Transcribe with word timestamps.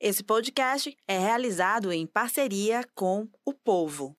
Esse 0.00 0.22
podcast 0.22 0.96
é 1.08 1.18
realizado 1.18 1.92
em 1.92 2.06
parceria 2.06 2.84
com 2.94 3.26
o 3.44 3.52
Povo. 3.52 4.14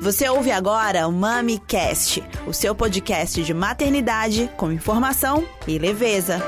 Você 0.00 0.28
ouve 0.28 0.52
agora 0.52 1.08
o 1.08 1.12
MamiCast, 1.12 2.22
o 2.46 2.52
seu 2.52 2.72
podcast 2.72 3.42
de 3.42 3.52
maternidade 3.52 4.48
com 4.56 4.70
informação 4.70 5.44
e 5.66 5.76
leveza. 5.76 6.38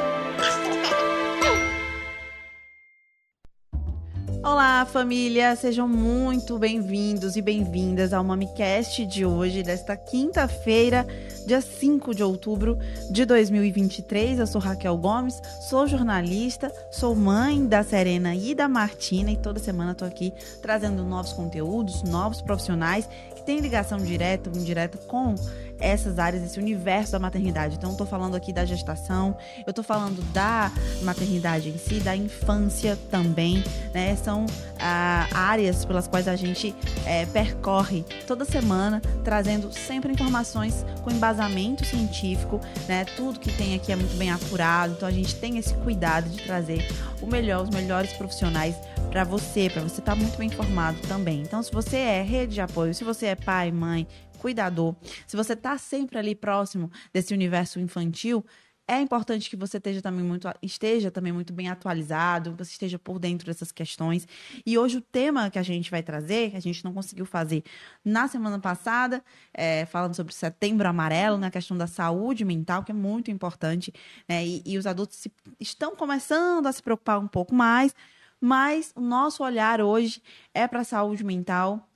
Olá, 4.43 4.87
família! 4.87 5.55
Sejam 5.55 5.87
muito 5.87 6.59
bem-vindos 6.59 7.37
e 7.37 7.43
bem-vindas 7.43 8.15
ao 8.15 8.25
MamiCast 8.25 9.05
de 9.05 9.27
hoje, 9.27 9.63
desta 9.63 9.95
quinta-feira, 9.97 11.07
dia 11.47 11.61
5 11.61 12.15
de 12.15 12.23
outubro 12.23 12.79
de 13.11 13.25
2023. 13.25 14.39
Eu 14.39 14.47
sou 14.47 14.61
Raquel 14.61 14.97
Gomes, 14.97 15.41
sou 15.69 15.87
jornalista, 15.87 16.73
sou 16.91 17.15
mãe 17.15 17.67
da 17.67 17.83
Serena 17.83 18.35
e 18.35 18.55
da 18.55 18.69
Martina 18.69 19.31
e 19.31 19.37
toda 19.37 19.59
semana 19.59 19.93
estou 19.93 20.07
aqui 20.07 20.33
trazendo 20.61 21.05
novos 21.05 21.33
conteúdos, 21.33 22.03
novos 22.03 22.41
profissionais 22.41 23.09
que 23.41 23.47
têm 23.47 23.61
ligação 23.61 23.99
direta 23.99 24.51
ou 24.51 24.57
indireta 24.57 24.99
com 24.99 25.35
essas 25.81 26.19
áreas, 26.19 26.43
esse 26.43 26.59
universo 26.59 27.13
da 27.13 27.19
maternidade. 27.19 27.77
Então, 27.77 27.93
estou 27.93 28.07
falando 28.07 28.35
aqui 28.35 28.53
da 28.53 28.67
gestação, 28.67 29.35
eu 29.67 29.71
estou 29.71 29.83
falando 29.83 30.23
da 30.33 30.71
maternidade 31.03 31.71
em 31.71 31.79
si, 31.79 32.01
da 32.01 32.15
infância 32.15 32.99
também, 33.11 33.65
né? 33.95 34.15
São 34.17 34.45
ah, 34.79 35.27
áreas 35.33 35.85
pelas 35.87 36.07
quais 36.07 36.29
a 36.29 36.37
gente 36.37 36.75
é, 37.07 37.25
percorre 37.27 38.05
toda 38.27 38.45
semana, 38.45 39.01
trazendo 39.25 39.73
sempre 39.73 40.13
informações 40.13 40.85
com 41.03 41.11
embasamento 41.11 41.85
científico, 41.85 42.61
né? 42.87 43.07
Tudo 43.17 43.41
que 43.41 43.51
tem 43.51 43.75
aqui 43.75 43.91
é 43.91 43.97
muito 43.97 44.17
bem 44.19 44.31
apurado, 44.31 44.93
então 44.93 45.09
a 45.09 45.13
gente 45.13 45.35
tem 45.37 45.57
esse 45.57 45.73
cuidado 45.75 46.29
de 46.29 46.43
trazer 46.43 46.87
o 47.23 47.27
melhor, 47.27 47.63
os 47.63 47.71
melhores 47.71 48.13
profissionais 48.13 48.77
para 49.11 49.25
você, 49.25 49.69
para 49.69 49.83
você 49.83 49.99
estar 49.99 50.13
tá 50.13 50.17
muito 50.17 50.39
bem 50.39 50.47
informado 50.47 51.01
também. 51.09 51.43
Então, 51.43 51.61
se 51.63 51.73
você 51.73 51.97
é 51.97 52.23
rede 52.23 52.55
de 52.55 52.61
apoio, 52.61 52.95
se 52.95 53.03
você 53.03 53.27
é 53.27 53.35
pai, 53.35 53.73
mãe, 53.73 54.07
cuidador, 54.39 54.95
se 55.27 55.37
você 55.37 55.55
está 55.55 55.77
sempre 55.77 56.17
ali 56.17 56.33
próximo 56.33 56.89
desse 57.13 57.35
universo 57.35 57.81
infantil, 57.81 58.45
é 58.87 59.01
importante 59.01 59.51
que 59.51 59.57
você 59.57 59.79
esteja 59.79 60.01
também 60.01 60.25
muito, 60.25 60.49
esteja 60.63 61.11
também 61.11 61.33
muito 61.33 61.53
bem 61.53 61.69
atualizado, 61.69 62.55
você 62.57 62.71
esteja 62.71 63.01
por 63.01 63.19
dentro 63.19 63.47
dessas 63.47 63.73
questões. 63.73 64.29
E 64.65 64.79
hoje 64.79 64.99
o 64.99 65.01
tema 65.01 65.51
que 65.51 65.59
a 65.59 65.63
gente 65.63 65.91
vai 65.91 66.03
trazer, 66.05 66.53
que 66.53 66.57
a 66.57 66.61
gente 66.61 66.85
não 66.85 66.93
conseguiu 66.93 67.27
fazer 67.27 67.65
na 68.05 68.29
semana 68.29 68.61
passada, 68.61 69.25
é, 69.53 69.87
falando 69.87 70.15
sobre 70.15 70.33
setembro 70.33 70.89
amarelo, 70.89 71.37
na 71.37 71.47
né, 71.47 71.51
questão 71.51 71.77
da 71.77 71.89
saúde 71.89 72.45
mental, 72.45 72.85
que 72.85 72.93
é 72.93 72.95
muito 72.95 73.31
importante, 73.31 73.93
né? 74.29 74.45
E, 74.45 74.63
e 74.65 74.79
os 74.79 74.87
adultos 74.87 75.19
se, 75.19 75.33
estão 75.59 75.97
começando 75.97 76.67
a 76.67 76.73
se 76.73 76.83
preocupar 76.83 77.19
um 77.19 77.29
pouco 77.29 77.55
mais, 77.55 77.95
mas 78.41 78.93
o 78.97 79.01
nosso 79.01 79.45
olhar 79.45 79.81
hoje 79.81 80.23
é 80.55 80.67
para 80.67 80.81
a 80.81 80.85
saúde 80.85 81.23
mental, 81.23 81.90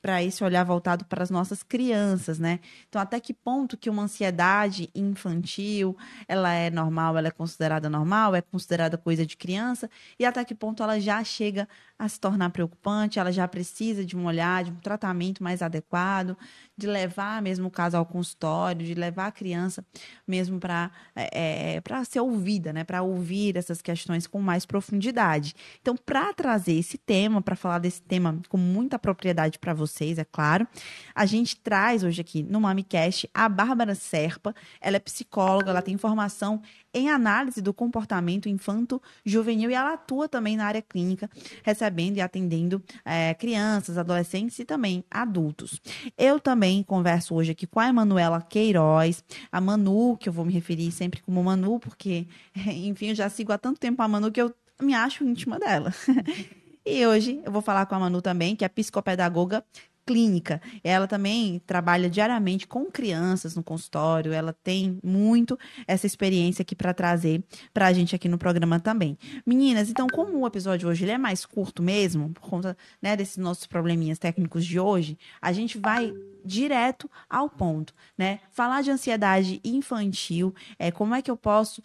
para 0.00 0.22
esse 0.22 0.42
olhar 0.42 0.64
voltado 0.64 1.04
para 1.04 1.22
as 1.22 1.30
nossas 1.30 1.62
crianças, 1.62 2.38
né? 2.38 2.60
Então, 2.88 3.00
até 3.00 3.20
que 3.20 3.34
ponto 3.34 3.76
que 3.76 3.90
uma 3.90 4.04
ansiedade 4.04 4.88
infantil, 4.94 5.96
ela 6.26 6.52
é 6.52 6.70
normal, 6.70 7.18
ela 7.18 7.28
é 7.28 7.30
considerada 7.30 7.88
normal, 7.90 8.34
é 8.34 8.40
considerada 8.40 8.96
coisa 8.96 9.26
de 9.26 9.36
criança, 9.36 9.90
e 10.18 10.24
até 10.24 10.44
que 10.44 10.54
ponto 10.54 10.82
ela 10.82 10.98
já 10.98 11.22
chega 11.22 11.68
a 11.98 12.08
se 12.08 12.18
tornar 12.18 12.48
preocupante, 12.48 13.18
ela 13.18 13.30
já 13.30 13.46
precisa 13.46 14.02
de 14.02 14.16
um 14.16 14.24
olhar, 14.24 14.64
de 14.64 14.70
um 14.70 14.76
tratamento 14.76 15.44
mais 15.44 15.60
adequado, 15.60 16.34
de 16.74 16.86
levar 16.86 17.42
mesmo 17.42 17.68
o 17.68 17.70
caso 17.70 17.94
ao 17.94 18.06
consultório, 18.06 18.86
de 18.86 18.94
levar 18.94 19.26
a 19.26 19.32
criança 19.32 19.84
mesmo 20.26 20.58
para 20.58 20.90
é, 21.14 21.74
é 21.74 21.80
para 21.82 22.02
ser 22.04 22.20
ouvida, 22.20 22.72
né? 22.72 22.84
Para 22.84 23.02
ouvir 23.02 23.54
essas 23.54 23.82
questões 23.82 24.26
com 24.26 24.40
mais 24.40 24.64
profundidade. 24.64 25.54
Então, 25.82 25.94
para 25.94 26.32
trazer 26.32 26.72
esse 26.72 26.96
tema, 26.96 27.42
para 27.42 27.54
falar 27.54 27.78
desse 27.78 28.00
tema 28.00 28.40
com 28.48 28.56
muita 28.56 28.98
propriedade 28.98 29.58
para 29.58 29.74
vocês, 29.90 30.18
é 30.18 30.24
claro, 30.24 30.66
a 31.14 31.26
gente 31.26 31.56
traz 31.56 32.04
hoje 32.04 32.20
aqui 32.20 32.42
no 32.42 32.60
MamiCast 32.60 33.28
a 33.34 33.48
Bárbara 33.48 33.94
Serpa. 33.94 34.54
Ela 34.80 34.96
é 34.96 35.00
psicóloga, 35.00 35.70
ela 35.70 35.82
tem 35.82 35.96
formação 35.96 36.62
em 36.92 37.08
análise 37.08 37.60
do 37.60 37.72
comportamento 37.72 38.48
infanto-juvenil 38.48 39.70
e 39.70 39.74
ela 39.74 39.94
atua 39.94 40.28
também 40.28 40.56
na 40.56 40.66
área 40.66 40.82
clínica, 40.82 41.30
recebendo 41.62 42.16
e 42.16 42.20
atendendo 42.20 42.82
é, 43.04 43.34
crianças, 43.34 43.96
adolescentes 43.96 44.58
e 44.58 44.64
também 44.64 45.04
adultos. 45.10 45.80
Eu 46.18 46.40
também 46.40 46.82
converso 46.82 47.34
hoje 47.34 47.52
aqui 47.52 47.66
com 47.66 47.80
a 47.80 47.88
Emanuela 47.88 48.40
Queiroz, 48.40 49.24
a 49.50 49.60
Manu, 49.60 50.16
que 50.16 50.28
eu 50.28 50.32
vou 50.32 50.44
me 50.44 50.52
referir 50.52 50.90
sempre 50.90 51.22
como 51.22 51.42
Manu, 51.42 51.78
porque, 51.78 52.26
enfim, 52.56 53.08
eu 53.08 53.14
já 53.14 53.28
sigo 53.28 53.52
há 53.52 53.58
tanto 53.58 53.78
tempo 53.78 54.02
a 54.02 54.08
Manu 54.08 54.30
que 54.30 54.40
eu 54.40 54.54
me 54.80 54.94
acho 54.94 55.24
íntima 55.24 55.58
dela. 55.58 55.92
E 56.90 57.06
hoje 57.06 57.40
eu 57.44 57.52
vou 57.52 57.62
falar 57.62 57.86
com 57.86 57.94
a 57.94 58.00
Manu 58.00 58.20
também, 58.20 58.56
que 58.56 58.64
é 58.64 58.68
psicopedagoga 58.68 59.64
clínica. 60.04 60.60
Ela 60.82 61.06
também 61.06 61.60
trabalha 61.64 62.10
diariamente 62.10 62.66
com 62.66 62.86
crianças 62.86 63.54
no 63.54 63.62
consultório. 63.62 64.32
Ela 64.32 64.52
tem 64.52 64.98
muito 65.04 65.56
essa 65.86 66.04
experiência 66.04 66.62
aqui 66.62 66.74
para 66.74 66.92
trazer 66.92 67.44
para 67.72 67.86
a 67.86 67.92
gente 67.92 68.16
aqui 68.16 68.28
no 68.28 68.36
programa 68.36 68.80
também. 68.80 69.16
Meninas, 69.46 69.88
então, 69.88 70.08
como 70.08 70.36
o 70.36 70.46
episódio 70.48 70.88
hoje 70.88 71.08
é 71.08 71.16
mais 71.16 71.46
curto 71.46 71.80
mesmo, 71.80 72.30
por 72.30 72.40
conta 72.42 72.76
né, 73.00 73.16
desses 73.16 73.36
nossos 73.36 73.68
probleminhas 73.68 74.18
técnicos 74.18 74.66
de 74.66 74.80
hoje, 74.80 75.16
a 75.40 75.52
gente 75.52 75.78
vai 75.78 76.12
direto 76.44 77.08
ao 77.28 77.48
ponto, 77.48 77.94
né? 78.18 78.40
Falar 78.50 78.82
de 78.82 78.90
ansiedade 78.90 79.60
infantil, 79.62 80.52
é, 80.76 80.90
como 80.90 81.14
é 81.14 81.22
que 81.22 81.30
eu 81.30 81.36
posso. 81.36 81.84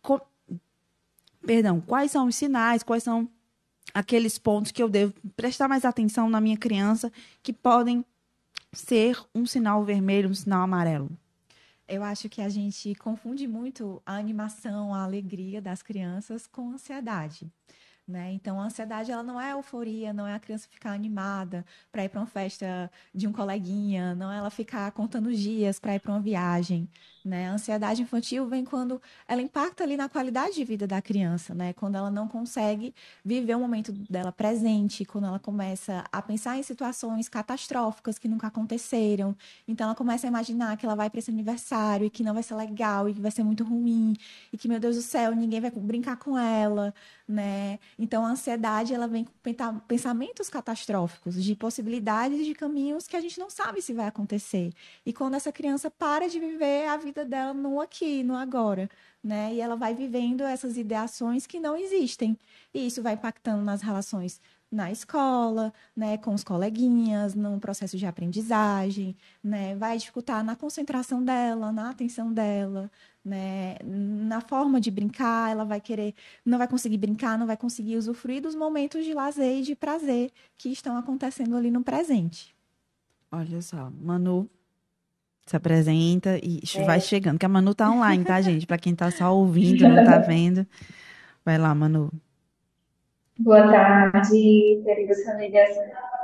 Co... 0.00 0.18
Perdão, 1.44 1.78
quais 1.78 2.10
são 2.10 2.26
os 2.26 2.34
sinais, 2.34 2.82
quais 2.82 3.02
são 3.02 3.28
aqueles 3.94 4.38
pontos 4.38 4.72
que 4.72 4.82
eu 4.82 4.88
devo 4.88 5.14
prestar 5.36 5.68
mais 5.68 5.84
atenção 5.84 6.28
na 6.28 6.40
minha 6.40 6.56
criança 6.56 7.12
que 7.42 7.52
podem 7.52 8.04
ser 8.72 9.18
um 9.34 9.46
sinal 9.46 9.84
vermelho, 9.84 10.30
um 10.30 10.34
sinal 10.34 10.62
amarelo? 10.62 11.10
Eu 11.88 12.02
acho 12.02 12.28
que 12.28 12.40
a 12.42 12.48
gente 12.48 12.94
confunde 12.96 13.46
muito 13.46 14.02
a 14.04 14.16
animação, 14.16 14.92
a 14.92 15.04
alegria 15.04 15.62
das 15.62 15.82
crianças 15.82 16.46
com 16.46 16.72
ansiedade. 16.72 17.50
Né? 18.06 18.32
Então, 18.34 18.60
a 18.60 18.64
ansiedade 18.66 19.10
ela 19.10 19.24
não 19.24 19.40
é 19.40 19.52
euforia, 19.52 20.12
não 20.12 20.28
é 20.28 20.34
a 20.34 20.38
criança 20.38 20.68
ficar 20.70 20.92
animada 20.92 21.66
para 21.90 22.04
ir 22.04 22.08
para 22.08 22.20
uma 22.20 22.26
festa 22.26 22.88
de 23.12 23.26
um 23.26 23.32
coleguinha, 23.32 24.14
não 24.14 24.30
é 24.30 24.38
ela 24.38 24.48
ficar 24.48 24.92
contando 24.92 25.34
dias 25.34 25.80
para 25.80 25.96
ir 25.96 25.98
para 25.98 26.12
uma 26.12 26.20
viagem. 26.20 26.88
Né? 27.26 27.48
A 27.48 27.54
ansiedade 27.54 28.00
infantil 28.00 28.46
vem 28.46 28.64
quando 28.64 29.02
ela 29.26 29.42
impacta 29.42 29.82
ali 29.82 29.96
na 29.96 30.08
qualidade 30.08 30.54
de 30.54 30.62
vida 30.62 30.86
da 30.86 31.02
criança, 31.02 31.52
né? 31.52 31.72
Quando 31.72 31.96
ela 31.96 32.08
não 32.08 32.28
consegue 32.28 32.94
viver 33.24 33.56
o 33.56 33.58
momento 33.58 33.90
dela 33.90 34.30
presente, 34.30 35.04
quando 35.04 35.26
ela 35.26 35.40
começa 35.40 36.04
a 36.12 36.22
pensar 36.22 36.56
em 36.56 36.62
situações 36.62 37.28
catastróficas 37.28 38.16
que 38.16 38.28
nunca 38.28 38.46
aconteceram. 38.46 39.34
Então 39.66 39.86
ela 39.86 39.96
começa 39.96 40.24
a 40.24 40.28
imaginar 40.28 40.76
que 40.76 40.86
ela 40.86 40.94
vai 40.94 41.10
para 41.10 41.18
esse 41.18 41.28
aniversário 41.28 42.06
e 42.06 42.10
que 42.10 42.22
não 42.22 42.32
vai 42.32 42.44
ser 42.44 42.54
legal 42.54 43.08
e 43.08 43.14
que 43.14 43.20
vai 43.20 43.32
ser 43.32 43.42
muito 43.42 43.64
ruim 43.64 44.14
e 44.52 44.56
que 44.56 44.68
meu 44.68 44.78
Deus 44.78 44.94
do 44.94 45.02
céu, 45.02 45.34
ninguém 45.34 45.60
vai 45.60 45.72
brincar 45.72 46.16
com 46.18 46.38
ela, 46.38 46.94
né? 47.26 47.80
Então 47.98 48.26
a 48.26 48.30
ansiedade 48.30 48.92
ela 48.92 49.08
vem 49.08 49.24
com 49.24 49.32
pensamentos 49.88 50.50
catastróficos 50.50 51.42
de 51.42 51.54
possibilidades 51.54 52.44
de 52.44 52.54
caminhos 52.54 53.06
que 53.06 53.16
a 53.16 53.20
gente 53.20 53.38
não 53.38 53.48
sabe 53.48 53.80
se 53.80 53.94
vai 53.94 54.06
acontecer. 54.06 54.72
E 55.04 55.12
quando 55.12 55.34
essa 55.34 55.50
criança 55.50 55.90
para 55.90 56.28
de 56.28 56.38
viver 56.38 56.86
a 56.88 56.96
vida 56.96 57.24
dela 57.24 57.54
no 57.54 57.80
aqui, 57.80 58.22
no 58.22 58.36
agora, 58.36 58.88
né? 59.22 59.54
E 59.54 59.60
ela 59.60 59.76
vai 59.76 59.94
vivendo 59.94 60.42
essas 60.42 60.76
ideações 60.76 61.46
que 61.46 61.58
não 61.58 61.76
existem. 61.76 62.38
E 62.74 62.86
isso 62.86 63.02
vai 63.02 63.14
impactando 63.14 63.62
nas 63.64 63.82
relações 63.82 64.40
na 64.70 64.90
escola, 64.90 65.72
né, 65.94 66.18
com 66.18 66.34
os 66.34 66.42
coleguinhas, 66.42 67.34
no 67.34 67.58
processo 67.60 67.96
de 67.96 68.04
aprendizagem, 68.06 69.16
né, 69.42 69.76
vai 69.76 69.96
dificultar 69.96 70.44
na 70.44 70.56
concentração 70.56 71.24
dela, 71.24 71.70
na 71.72 71.90
atenção 71.90 72.32
dela, 72.32 72.90
né, 73.26 73.76
na 73.84 74.40
forma 74.40 74.80
de 74.80 74.88
brincar, 74.88 75.50
ela 75.50 75.64
vai 75.64 75.80
querer, 75.80 76.14
não 76.44 76.58
vai 76.58 76.68
conseguir 76.68 76.96
brincar, 76.96 77.36
não 77.36 77.46
vai 77.46 77.56
conseguir 77.56 77.96
usufruir 77.96 78.40
dos 78.40 78.54
momentos 78.54 79.04
de 79.04 79.12
lazer 79.12 79.58
e 79.58 79.62
de 79.62 79.74
prazer 79.74 80.30
que 80.56 80.68
estão 80.68 80.96
acontecendo 80.96 81.56
ali 81.56 81.68
no 81.68 81.82
presente. 81.82 82.54
Olha 83.32 83.60
só, 83.60 83.90
Manu, 84.00 84.48
se 85.44 85.56
apresenta 85.56 86.38
e 86.40 86.60
é. 86.76 86.84
vai 86.84 87.00
chegando, 87.00 87.36
que 87.36 87.44
a 87.44 87.48
Manu 87.48 87.74
tá 87.74 87.90
online, 87.90 88.24
tá, 88.24 88.40
gente? 88.40 88.64
Para 88.64 88.78
quem 88.78 88.94
tá 88.94 89.10
só 89.10 89.34
ouvindo, 89.34 89.88
não 89.88 90.04
tá 90.04 90.18
vendo. 90.18 90.64
Vai 91.44 91.58
lá, 91.58 91.74
Manu. 91.74 92.12
Boa 93.38 93.70
tarde, 93.70 94.82
queridas 94.82 95.22
famílias. 95.24 95.70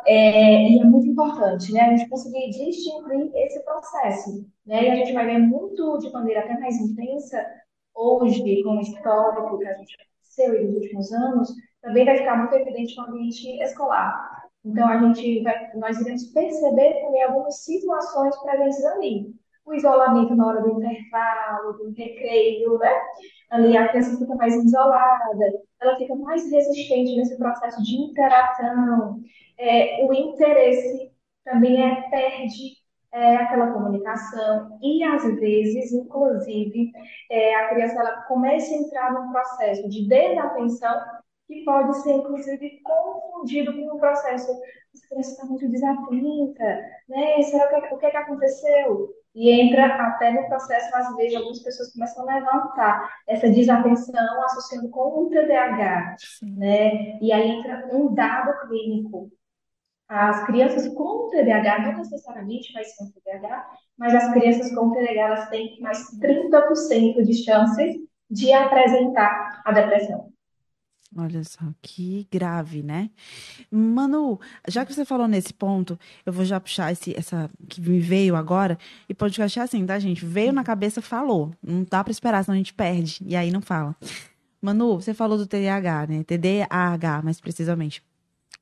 É, 0.07 0.69
e 0.71 0.81
é 0.81 0.85
muito 0.85 1.09
importante, 1.09 1.73
né, 1.73 1.81
a 1.83 1.97
gente 1.97 2.09
conseguir 2.09 2.51
distinguir 2.51 3.31
esse 3.35 3.63
processo, 3.65 4.45
né, 4.67 4.85
e 4.85 4.91
a 4.91 4.95
gente 4.97 5.13
vai 5.13 5.27
ver 5.27 5.39
muito 5.39 5.99
de 5.99 6.11
maneira 6.11 6.41
até 6.41 6.59
mais 6.59 6.77
intensa 6.77 7.47
hoje, 7.95 8.63
com 8.65 8.79
o 8.79 8.81
histórico 8.81 9.59
que 9.59 9.67
a 9.67 9.75
gente 9.75 9.95
aconteceu 9.95 10.65
nos 10.65 10.75
últimos 10.75 11.13
anos, 11.13 11.55
também 11.83 12.05
vai 12.05 12.17
ficar 12.17 12.37
muito 12.37 12.55
evidente 12.55 12.97
no 12.97 13.05
ambiente 13.05 13.63
escolar. 13.63 14.43
Então, 14.65 14.89
a 14.89 14.99
gente 14.99 15.43
vai, 15.43 15.71
nós 15.77 16.01
iremos 16.01 16.25
perceber 16.33 17.01
também 17.03 17.23
algumas 17.23 17.63
situações 17.63 18.37
presentes 18.43 18.85
ali. 18.87 19.35
O 19.65 19.75
isolamento 19.75 20.35
na 20.35 20.47
hora 20.47 20.61
do 20.61 20.71
intervalo, 20.71 21.73
do 21.75 21.91
recreio, 21.91 22.79
né? 22.79 23.01
Ali 23.51 23.77
a 23.77 23.89
criança 23.89 24.19
fica 24.19 24.35
mais 24.35 24.55
isolada, 24.55 25.53
ela 25.81 25.97
fica 25.97 26.15
mais 26.17 26.51
resistente 26.51 27.17
nesse 27.17 27.37
processo 27.39 27.83
de 27.83 27.97
interação, 27.97 29.21
é, 29.59 30.05
o 30.07 30.13
interesse 30.13 31.13
também 31.45 31.83
é, 31.83 32.09
perde 32.11 32.83
é, 33.13 33.37
aquela 33.37 33.73
comunicação 33.73 34.79
e 34.83 35.05
às 35.05 35.23
vezes, 35.39 35.93
inclusive, 35.93 36.91
é, 37.31 37.55
a 37.55 37.69
criança 37.69 38.01
ela 38.01 38.23
começa 38.23 38.73
a 38.73 38.79
entrar 38.79 39.13
num 39.13 39.31
processo 39.31 39.89
de 39.89 40.09
desatenção 40.09 40.95
que 41.47 41.65
pode 41.65 41.97
ser, 42.03 42.13
inclusive, 42.13 42.81
confundido 42.83 43.73
com 43.75 43.97
um 43.97 43.99
processo. 43.99 44.51
Essa 44.95 45.09
criança 45.09 45.31
está 45.33 45.45
muito 45.47 45.69
desatenta, 45.69 46.65
né? 47.09 47.43
Será 47.43 47.69
que, 47.69 47.95
o 47.95 47.99
que, 47.99 48.07
é 48.07 48.11
que 48.11 48.17
aconteceu? 48.17 49.22
E 49.35 49.51
entra 49.51 49.87
até 49.87 50.31
no 50.31 50.47
processo, 50.47 50.95
às 50.95 51.17
vezes, 51.17 51.35
algumas 51.37 51.63
pessoas 51.63 51.93
começam 51.93 52.29
a 52.29 52.35
levantar 52.35 53.11
essa 53.27 53.49
desatenção 53.49 54.43
associando 54.45 54.91
com 54.91 55.25
um 55.25 55.31
TDAH, 55.31 56.17
né? 56.43 57.19
E 57.21 57.33
aí 57.33 57.51
entra 57.51 57.89
um 57.93 58.13
dado 58.13 58.69
clínico. 58.69 59.31
As 60.09 60.45
crianças 60.45 60.87
com 60.89 61.31
TDAH, 61.31 61.79
não 61.79 61.99
necessariamente 61.99 62.73
vai 62.75 62.85
ser 62.85 63.05
um 63.05 63.11
TDAH, 63.11 63.71
mas 63.97 64.15
as 64.15 64.33
crianças 64.35 64.75
com 64.75 64.91
TDAH, 64.93 65.21
elas 65.21 65.49
têm 65.49 65.81
mais 65.81 65.99
30% 66.21 67.23
de 67.23 67.35
chances 67.43 67.97
de 68.31 68.53
apresentar 68.53 69.63
a 69.65 69.73
depressão. 69.73 70.32
Olha 71.17 71.45
só, 71.45 71.61
que 71.83 72.27
grave, 72.31 72.83
né? 72.83 73.11
Manu, 73.71 74.41
já 74.67 74.85
que 74.87 74.95
você 74.95 75.05
falou 75.05 75.29
nesse 75.29 75.53
ponto, 75.53 75.99
eu 76.25 76.33
vou 76.33 76.45
já 76.45 76.59
puxar 76.59 76.91
esse, 76.91 77.15
essa 77.17 77.51
que 77.69 77.81
me 77.81 78.01
veio 78.01 78.35
agora. 78.35 78.79
E 79.09 79.15
podcast 79.15 79.59
é 79.59 79.63
assim, 79.63 79.85
tá, 79.85 79.99
gente? 79.99 80.25
Veio 80.25 80.53
na 80.53 80.65
cabeça, 80.65 81.03
falou. 81.03 81.55
Não 81.63 81.85
dá 81.89 82.03
para 82.03 82.11
esperar, 82.11 82.43
senão 82.43 82.55
a 82.55 82.59
gente 82.59 82.73
perde. 82.73 83.23
E 83.27 83.37
aí 83.37 83.51
não 83.51 83.61
fala. 83.61 83.95
Manu, 84.61 85.01
você 85.01 85.13
falou 85.13 85.37
do 85.37 85.47
TDAH, 85.47 86.07
né? 86.07 86.25
TDAH, 86.25 87.23
mais 87.23 87.41
precisamente. 87.41 88.03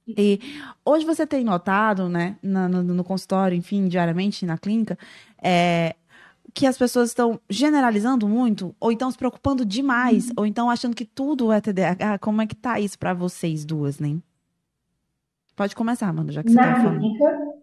E 0.09 0.41
hoje 0.85 1.05
você 1.05 1.27
tem 1.27 1.45
notado, 1.45 2.09
né, 2.09 2.37
no, 2.43 2.69
no, 2.69 2.83
no 2.83 3.05
consultório, 3.05 3.57
enfim, 3.57 3.87
diariamente 3.87 4.45
na 4.45 4.59
clínica, 4.59 4.99
é, 5.41 5.95
que 6.55 6.67
as 6.67 6.77
pessoas 6.77 7.11
estão 7.11 7.41
generalizando 7.49 8.29
muito, 8.29 8.75
ou 8.81 8.91
então 8.93 9.11
se 9.11 9.19
preocupando 9.19 9.65
demais, 9.65 10.29
uhum. 10.29 10.35
ou 10.39 10.47
então 10.47 10.71
achando 10.71 10.95
que 10.97 11.05
tudo 11.05 11.53
é 11.53 11.61
TDAH. 11.61 12.19
Como 12.19 12.43
é 12.43 12.47
que 12.47 12.55
tá 12.55 12.81
isso 12.81 12.99
para 12.99 13.15
vocês 13.15 13.65
duas, 13.65 13.99
né? 13.99 14.19
Pode 15.57 15.77
começar, 15.77 16.09
Amanda, 16.09 16.33
já 16.33 16.43
que 16.43 16.51
você 16.51 16.57
na 16.57 16.75
tá 16.75 16.81
clínica, 16.81 17.25
falando. 17.25 17.61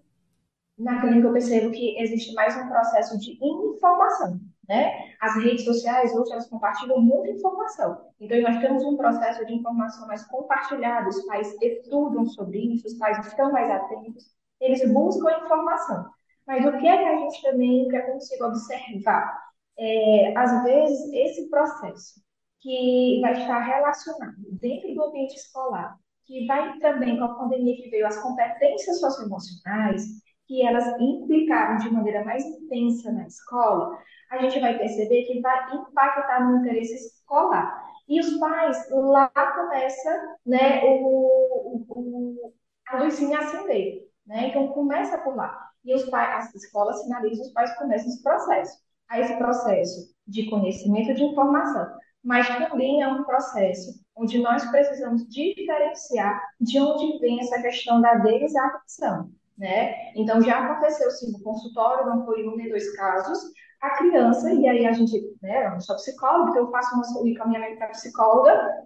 Na 0.78 1.02
clínica 1.02 1.28
eu 1.28 1.34
percebo 1.34 1.72
que 1.72 2.00
existe 2.00 2.34
mais 2.36 2.56
um 2.56 2.68
processo 2.68 3.18
de 3.18 3.40
informação, 3.42 4.40
né? 4.70 4.94
As 5.20 5.36
redes 5.38 5.66
sociais 5.66 6.14
hoje 6.16 6.32
elas 6.32 6.48
compartilham 6.48 7.02
muita 7.02 7.32
informação. 7.32 8.00
Então 8.20 8.40
nós 8.42 8.60
temos 8.60 8.84
um 8.84 8.96
processo 8.96 9.44
de 9.46 9.54
informação 9.54 10.08
mais 10.08 10.24
compartilhado, 10.26 11.10
os 11.10 11.26
pais 11.26 11.56
estudam 11.60 12.26
sobre 12.28 12.60
isso, 12.76 12.86
os 12.86 12.94
pais 12.94 13.26
estão 13.26 13.52
mais 13.52 13.72
atentos, 13.72 14.26
eles 14.62 14.88
buscam 14.92 15.32
informação. 15.44 16.12
Mas 16.48 16.66
o 16.66 16.78
que 16.78 16.88
é 16.88 16.98
que 16.98 17.04
a 17.04 17.18
gente 17.18 17.42
também 17.42 17.88
que 17.90 18.02
consigo 18.04 18.46
observar? 18.46 19.48
É, 19.78 20.34
às 20.38 20.64
vezes, 20.64 21.14
esse 21.14 21.50
processo 21.50 22.22
que 22.62 23.20
vai 23.22 23.34
estar 23.34 23.60
relacionado 23.60 24.36
dentro 24.60 24.94
do 24.96 25.04
ambiente 25.04 25.36
escolar, 25.36 25.98
que 26.26 26.48
vai 26.48 26.78
também 26.80 27.18
com 27.18 27.26
a 27.26 27.36
pandemia 27.36 27.76
que 27.76 27.90
veio, 27.90 28.08
as 28.08 28.22
competências 28.22 29.00
socioemocionais, 29.00 30.04
que 30.48 30.66
elas 30.66 30.88
implicaram 31.00 31.78
de 31.78 31.92
maneira 31.92 32.24
mais 32.24 32.44
intensa 32.44 33.12
na 33.12 33.28
escola, 33.28 33.98
a 34.32 34.38
gente 34.42 34.60
vai 34.60 34.78
perceber 34.78 35.24
que 35.24 35.42
vai 35.42 35.76
impactar 35.76 36.46
no 36.46 36.60
interesse 36.60 36.96
escolar. 36.96 37.86
E 38.08 38.20
os 38.20 38.38
pais, 38.38 38.90
lá 38.90 39.30
começa 39.30 40.38
né, 40.46 40.82
o, 40.86 40.96
o, 40.98 41.86
o, 41.90 42.54
a 42.88 43.04
luzinha 43.04 43.40
acender. 43.40 44.10
Né? 44.26 44.48
Então, 44.48 44.70
começa 44.70 45.18
por 45.18 45.36
lá. 45.36 45.67
E 45.86 45.94
os 45.94 46.10
pais, 46.10 46.48
as 46.48 46.56
escolas 46.56 47.02
sinalizam, 47.02 47.46
os 47.46 47.54
pais 47.54 47.76
começam 47.78 48.08
esse 48.08 48.22
processo. 48.22 48.78
A 49.10 49.22
esse 49.22 49.38
processo 49.38 50.14
de 50.28 50.50
conhecimento 50.50 51.14
de 51.14 51.24
informação, 51.24 51.88
mas 52.22 52.46
também 52.50 53.02
é 53.02 53.08
um 53.08 53.24
processo 53.24 53.98
onde 54.14 54.38
nós 54.40 54.66
precisamos 54.66 55.26
diferenciar 55.30 56.42
de 56.60 56.78
onde 56.78 57.18
vem 57.20 57.40
essa 57.40 57.62
questão 57.62 58.02
da 58.02 58.16
desatenção, 58.16 59.32
né? 59.58 60.12
Então, 60.14 60.42
já 60.42 60.60
aconteceu, 60.60 61.10
sim, 61.12 61.32
no 61.32 61.42
consultório, 61.42 62.06
não 62.06 62.26
foi 62.26 62.46
um 62.46 62.58
nem 62.58 62.68
dois 62.68 62.94
casos, 62.98 63.40
a 63.80 63.92
criança, 63.92 64.52
e 64.52 64.68
aí 64.68 64.86
a 64.86 64.92
gente, 64.92 65.38
né, 65.42 65.68
eu 65.68 65.72
não 65.72 65.80
sou 65.80 65.96
psicóloga, 65.96 66.50
então 66.52 66.66
eu 66.66 66.72
faço 66.72 67.22
um 67.22 67.28
encaminhamento 67.28 67.78
para 67.78 67.90
psicóloga, 67.90 68.86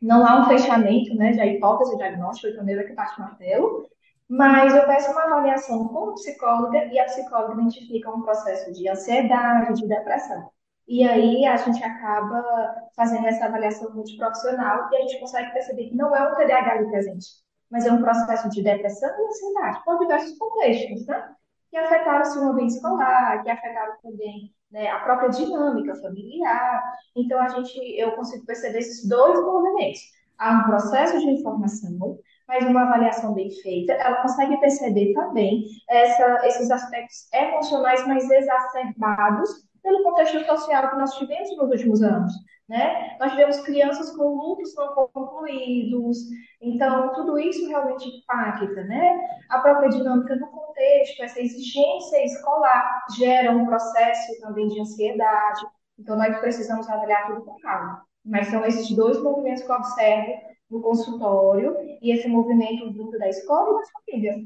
não 0.00 0.26
há 0.26 0.40
um 0.40 0.48
fechamento, 0.48 1.14
né, 1.14 1.32
de 1.32 1.40
hipótese 1.40 1.96
diagnóstica, 1.96 2.50
de 2.50 2.56
maneira 2.56 2.84
que 2.84 2.94
bate 2.94 3.20
martelo, 3.20 3.86
mas 4.32 4.74
eu 4.74 4.86
peço 4.86 5.12
uma 5.12 5.24
avaliação 5.24 5.88
com 5.88 6.14
psicóloga 6.14 6.86
e 6.86 6.98
a 6.98 7.04
psicóloga 7.04 7.60
identifica 7.60 8.10
um 8.10 8.22
processo 8.22 8.72
de 8.72 8.88
ansiedade, 8.88 9.78
de 9.78 9.86
depressão. 9.86 10.48
E 10.88 11.06
aí 11.06 11.44
a 11.44 11.58
gente 11.58 11.84
acaba 11.84 12.42
fazendo 12.96 13.26
essa 13.26 13.44
avaliação 13.44 13.92
multiprofissional 13.92 14.88
e 14.90 14.96
a 14.96 15.00
gente 15.02 15.20
consegue 15.20 15.52
perceber 15.52 15.90
que 15.90 15.94
não 15.94 16.16
é 16.16 16.26
um 16.26 16.34
TDAH 16.34 16.72
ali 16.72 16.90
presente, 16.90 17.26
mas 17.70 17.84
é 17.84 17.92
um 17.92 18.00
processo 18.00 18.48
de 18.48 18.62
depressão 18.62 19.10
e 19.10 19.26
ansiedade, 19.26 19.84
por 19.84 19.98
diversos 19.98 20.38
contextos, 20.38 21.06
né? 21.06 21.34
Que 21.70 21.76
afetaram 21.76 22.42
o 22.42 22.52
ambiente 22.52 22.76
escolar, 22.76 23.42
que 23.42 23.50
afetaram 23.50 23.96
também 24.02 24.50
né, 24.70 24.88
a 24.88 25.00
própria 25.00 25.28
dinâmica 25.28 25.94
familiar. 25.96 26.82
Então 27.14 27.38
a 27.38 27.48
gente, 27.48 27.78
eu 28.00 28.12
consigo 28.12 28.46
perceber 28.46 28.78
esses 28.78 29.06
dois 29.06 29.38
movimentos. 29.44 30.00
Há 30.38 30.52
um 30.52 30.64
processo 30.64 31.18
de 31.18 31.26
informação 31.26 32.18
mas 32.48 32.64
uma 32.66 32.82
avaliação 32.82 33.34
bem 33.34 33.50
feita, 33.62 33.92
ela 33.92 34.22
consegue 34.22 34.58
perceber 34.58 35.12
também 35.14 35.64
essa, 35.88 36.46
esses 36.46 36.70
aspectos 36.70 37.28
emocionais 37.32 38.06
mais 38.06 38.28
exacerbados 38.30 39.50
pelo 39.82 40.02
contexto 40.02 40.44
social 40.46 40.90
que 40.90 40.96
nós 40.96 41.14
tivemos 41.14 41.56
nos 41.56 41.70
últimos 41.70 42.02
anos. 42.02 42.32
Né? 42.68 43.16
Nós 43.18 43.32
tivemos 43.32 43.60
crianças 43.60 44.16
com 44.16 44.34
lutos 44.34 44.74
não 44.76 44.94
concluídos, 45.12 46.16
então 46.60 47.12
tudo 47.12 47.38
isso 47.38 47.68
realmente 47.68 48.08
impacta, 48.08 48.84
né? 48.84 49.20
A 49.50 49.58
própria 49.58 49.90
dinâmica 49.90 50.36
do 50.36 50.46
contexto, 50.46 51.22
essa 51.22 51.40
exigência 51.40 52.24
escolar 52.24 53.04
gera 53.18 53.50
um 53.50 53.66
processo 53.66 54.40
também 54.40 54.68
de 54.68 54.80
ansiedade, 54.80 55.66
então 55.98 56.16
nós 56.16 56.38
precisamos 56.38 56.88
avaliar 56.88 57.26
tudo 57.26 57.44
com 57.44 57.58
calma. 57.58 58.02
Mas 58.24 58.46
são 58.46 58.64
esses 58.64 58.90
dois 58.96 59.20
movimentos 59.20 59.64
que 59.64 59.70
eu 59.70 59.76
observo 59.76 60.51
no 60.72 60.80
consultório 60.80 61.76
e 62.00 62.10
esse 62.10 62.26
movimento 62.26 62.90
vindo 62.90 63.18
da 63.18 63.28
escola 63.28 63.78
e 63.78 63.82
da 63.82 63.90
família. 63.92 64.44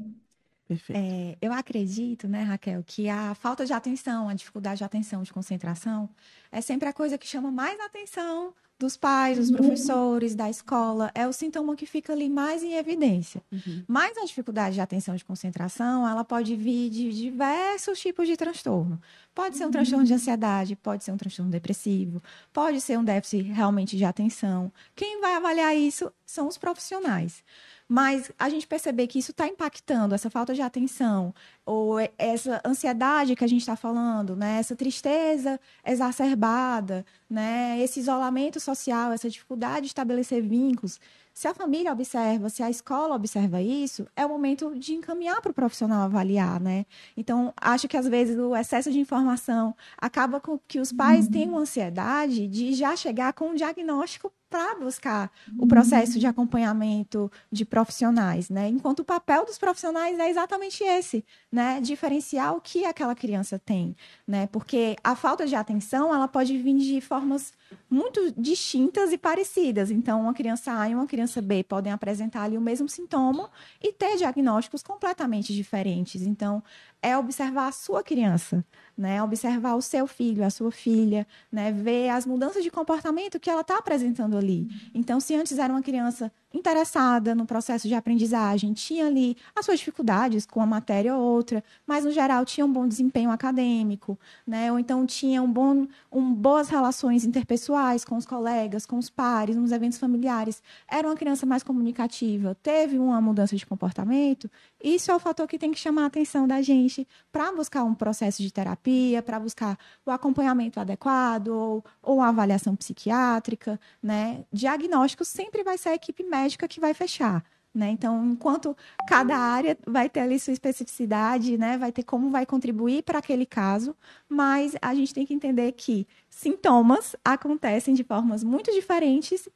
Perfeito. 0.67 0.99
É, 0.99 1.37
eu 1.41 1.53
acredito, 1.53 2.27
né, 2.27 2.43
Raquel, 2.43 2.83
que 2.85 3.07
a 3.07 3.33
falta 3.33 3.65
de 3.65 3.71
atenção, 3.71 4.27
a 4.27 4.33
dificuldade 4.33 4.79
de 4.79 4.83
atenção, 4.83 5.23
de 5.23 5.31
concentração, 5.31 6.09
é 6.51 6.59
sempre 6.59 6.89
a 6.89 6.93
coisa 6.93 7.17
que 7.17 7.25
chama 7.25 7.49
mais 7.49 7.79
atenção 7.79 8.53
dos 8.77 8.95
pais, 8.95 9.37
dos 9.37 9.49
uhum. 9.49 9.55
professores, 9.55 10.35
da 10.35 10.49
escola, 10.49 11.09
é 11.15 11.27
o 11.27 11.33
sintoma 11.33 11.75
que 11.75 11.85
fica 11.85 12.13
ali 12.13 12.29
mais 12.29 12.61
em 12.61 12.73
evidência. 12.73 13.41
Uhum. 13.51 13.83
Mas 13.87 14.15
a 14.17 14.25
dificuldade 14.25 14.75
de 14.75 14.81
atenção 14.81 15.15
de 15.15 15.25
concentração, 15.25 16.07
ela 16.07 16.23
pode 16.23 16.55
vir 16.55 16.89
de 16.89 17.11
diversos 17.11 17.99
tipos 17.99 18.27
de 18.27 18.37
transtorno. 18.37 19.01
Pode 19.37 19.55
ser 19.55 19.67
um 19.67 19.71
transtorno 19.71 20.03
de 20.03 20.15
ansiedade, 20.15 20.75
pode 20.75 21.03
ser 21.03 21.11
um 21.11 21.17
transtorno 21.17 21.51
depressivo, 21.51 22.23
pode 22.51 22.81
ser 22.81 22.97
um 22.97 23.03
déficit 23.03 23.43
realmente 23.43 23.95
de 23.95 24.03
atenção. 24.03 24.73
Quem 24.95 25.21
vai 25.21 25.35
avaliar 25.35 25.77
isso 25.77 26.11
são 26.25 26.47
os 26.47 26.57
profissionais. 26.57 27.43
Mas 27.87 28.31
a 28.39 28.49
gente 28.49 28.65
perceber 28.65 29.05
que 29.05 29.19
isso 29.19 29.29
está 29.29 29.47
impactando, 29.47 30.15
essa 30.15 30.27
falta 30.31 30.55
de 30.55 30.61
atenção, 30.63 31.35
ou 31.63 31.97
essa 32.17 32.59
ansiedade 32.65 33.35
que 33.35 33.43
a 33.43 33.47
gente 33.47 33.61
está 33.61 33.75
falando, 33.75 34.35
né? 34.35 34.57
essa 34.57 34.75
tristeza 34.75 35.59
exacerbada, 35.85 37.05
né? 37.29 37.79
esse 37.79 37.99
isolamento 37.99 38.59
social, 38.59 39.11
essa 39.11 39.29
dificuldade 39.29 39.81
de 39.81 39.87
estabelecer 39.87 40.41
vínculos, 40.41 40.99
se 41.37 41.47
a 41.47 41.53
família 41.53 41.91
observa, 41.91 42.49
se 42.49 42.63
a 42.63 42.69
escola 42.69 43.13
observa 43.13 43.61
isso, 43.61 44.07
é 44.15 44.25
o 44.25 44.29
momento 44.29 44.73
de 44.73 44.95
encaminhar 44.95 45.39
para 45.39 45.51
o 45.51 45.53
profissional 45.53 46.01
avaliar, 46.01 46.59
né? 46.59 46.83
Então, 47.15 47.53
acho 47.61 47.87
que 47.87 47.95
às 47.95 48.07
vezes 48.07 48.35
o 48.39 48.55
excesso 48.55 48.91
de 48.91 48.99
informação 48.99 49.75
acaba 49.99 50.41
com 50.41 50.57
que 50.57 50.79
os 50.79 50.91
pais 50.91 51.27
uhum. 51.27 51.31
tenham 51.31 51.57
ansiedade 51.59 52.47
de 52.47 52.73
já 52.73 52.95
chegar 52.95 53.33
com 53.33 53.49
um 53.49 53.53
diagnóstico 53.53 54.33
para 54.49 54.75
buscar 54.75 55.31
o 55.57 55.63
uhum. 55.63 55.67
processo 55.67 56.19
de 56.19 56.25
acompanhamento 56.25 57.31
de 57.51 57.65
profissionais, 57.65 58.49
né? 58.49 58.69
Enquanto 58.69 58.99
o 58.99 59.05
papel 59.05 59.45
dos 59.45 59.57
profissionais 59.57 60.17
é 60.17 60.29
exatamente 60.29 60.83
esse, 60.83 61.23
né? 61.51 61.81
Diferenciar 61.81 62.55
o 62.55 62.61
que 62.61 62.85
aquela 62.85 63.13
criança 63.13 63.59
tem, 63.59 63.95
né? 64.27 64.47
Porque 64.47 64.95
a 65.03 65.15
falta 65.15 65.45
de 65.45 65.55
atenção, 65.55 66.13
ela 66.13 66.27
pode 66.27 66.57
vir 66.57 66.77
de 66.77 67.01
formas 67.01 67.53
muito 67.89 68.33
distintas 68.37 69.11
e 69.11 69.17
parecidas. 69.17 69.91
Então, 69.91 70.21
uma 70.21 70.33
criança 70.33 70.79
A 70.79 70.89
e 70.89 70.95
uma 70.95 71.07
criança 71.07 71.41
B 71.41 71.63
podem 71.63 71.91
apresentar 71.91 72.43
ali 72.43 72.57
o 72.57 72.61
mesmo 72.61 72.87
sintoma 72.87 73.49
e 73.81 73.91
ter 73.91 74.17
diagnósticos 74.17 74.81
completamente 74.81 75.53
diferentes. 75.53 76.21
Então, 76.21 76.63
é 77.01 77.17
observar 77.17 77.67
a 77.67 77.71
sua 77.71 78.03
criança, 78.03 78.65
né? 78.97 79.21
Observar 79.21 79.75
o 79.75 79.81
seu 79.81 80.07
filho, 80.07 80.43
a 80.43 80.49
sua 80.49 80.71
filha, 80.71 81.27
né? 81.51 81.71
Ver 81.71 82.09
as 82.09 82.25
mudanças 82.25 82.63
de 82.63 82.71
comportamento 82.71 83.39
que 83.39 83.49
ela 83.49 83.61
está 83.61 83.77
apresentando 83.77 84.37
ali. 84.37 84.67
Então, 84.93 85.19
se 85.19 85.35
antes 85.35 85.57
era 85.57 85.71
uma 85.71 85.81
criança 85.81 86.31
interessada 86.53 87.35
no 87.35 87.45
processo 87.45 87.87
de 87.87 87.93
aprendizagem, 87.93 88.73
tinha 88.73 89.07
ali 89.07 89.35
as 89.55 89.65
suas 89.65 89.79
dificuldades 89.79 90.45
com 90.45 90.59
uma 90.59 90.65
matéria 90.65 91.15
ou 91.15 91.21
outra, 91.21 91.63
mas 91.85 92.05
no 92.05 92.11
geral 92.11 92.45
tinha 92.45 92.65
um 92.65 92.71
bom 92.71 92.87
desempenho 92.87 93.29
acadêmico, 93.29 94.17
né? 94.45 94.71
Ou 94.71 94.79
então 94.79 95.05
tinha 95.05 95.41
um 95.41 95.51
bom, 95.51 95.87
um, 96.11 96.33
boas 96.33 96.69
relações 96.69 97.25
interpessoais 97.25 98.05
com 98.05 98.15
os 98.15 98.25
colegas, 98.25 98.85
com 98.85 98.97
os 98.97 99.09
pares, 99.09 99.55
nos 99.55 99.71
eventos 99.71 99.97
familiares. 99.97 100.61
Era 100.87 101.07
uma 101.07 101.15
criança 101.15 101.45
mais 101.45 101.63
comunicativa, 101.63 102.55
teve 102.55 102.97
uma 102.97 103.19
mudança 103.19 103.55
de 103.55 103.65
comportamento. 103.65 104.49
Isso 104.81 105.11
é 105.11 105.15
o 105.15 105.19
fator 105.19 105.47
que 105.47 105.59
tem 105.59 105.71
que 105.71 105.79
chamar 105.79 106.03
a 106.03 106.07
atenção 106.07 106.47
da 106.47 106.61
gente 106.61 107.05
para 107.31 107.51
buscar 107.51 107.83
um 107.83 107.93
processo 107.93 108.41
de 108.41 108.51
terapia, 108.51 109.21
para 109.21 109.39
buscar 109.39 109.77
o 110.05 110.11
acompanhamento 110.11 110.79
adequado 110.79 111.49
ou, 111.49 111.83
ou 112.01 112.17
uma 112.17 112.29
avaliação 112.29 112.75
psiquiátrica, 112.75 113.79
né? 114.01 114.45
Diagnóstico 114.51 115.25
sempre 115.25 115.63
vai 115.63 115.77
ser 115.77 115.89
a 115.89 115.95
equipe 115.95 116.23
médica 116.23 116.36
médica 116.37 116.67
que 116.67 116.79
vai 116.79 116.93
fechar. 116.93 117.43
Né? 117.73 117.91
Então, 117.91 118.25
enquanto 118.31 118.75
cada 119.07 119.37
área 119.37 119.77
vai 119.85 120.09
ter 120.09 120.21
ali 120.21 120.39
sua 120.39 120.53
especificidade, 120.53 121.57
né? 121.57 121.77
vai 121.77 121.91
ter 121.91 122.03
como 122.03 122.31
vai 122.31 122.43
contribuir 122.43 123.03
para 123.03 123.19
aquele 123.19 123.45
caso, 123.45 123.95
mas 124.27 124.75
a 124.81 124.95
gente 124.95 125.13
tem 125.13 125.25
que 125.25 125.33
entender 125.33 125.71
que 125.73 126.07
sintomas 126.27 127.15
acontecem 127.23 127.93
de 127.93 128.03
formas 128.03 128.43
muito 128.43 128.71
diferentes, 128.71 129.47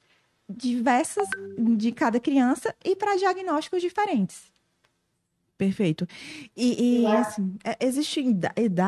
diversas 0.47 1.27
de 1.57 1.91
cada 1.91 2.19
criança 2.19 2.75
e 2.85 2.95
para 2.95 3.15
diagnósticos 3.15 3.81
diferentes. 3.81 4.51
Perfeito. 5.61 6.07
E, 6.57 7.01
e 7.03 7.05
assim, 7.05 7.55
é, 7.63 7.77
existem 7.85 8.35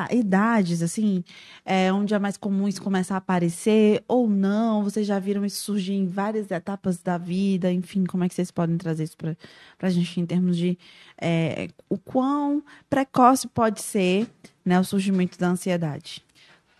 idades, 0.10 0.82
assim, 0.82 1.24
é, 1.64 1.94
onde 1.94 2.16
é 2.16 2.18
mais 2.18 2.36
comum 2.36 2.68
isso 2.68 2.82
começar 2.82 3.14
a 3.14 3.18
aparecer 3.20 4.04
ou 4.08 4.28
não? 4.28 4.84
Vocês 4.84 5.06
já 5.06 5.20
viram 5.20 5.46
isso 5.46 5.62
surgir 5.62 5.94
em 5.94 6.08
várias 6.08 6.50
etapas 6.50 6.98
da 6.98 7.16
vida? 7.16 7.72
Enfim, 7.72 8.06
como 8.06 8.24
é 8.24 8.28
que 8.28 8.34
vocês 8.34 8.50
podem 8.50 8.76
trazer 8.76 9.04
isso 9.04 9.16
para 9.16 9.38
a 9.84 9.90
gente 9.92 10.20
em 10.20 10.26
termos 10.26 10.58
de 10.58 10.76
é, 11.22 11.68
o 11.88 11.96
quão 11.96 12.64
precoce 12.90 13.48
pode 13.48 13.80
ser 13.80 14.28
né, 14.66 14.80
o 14.80 14.84
surgimento 14.84 15.38
da 15.38 15.50
ansiedade? 15.50 16.26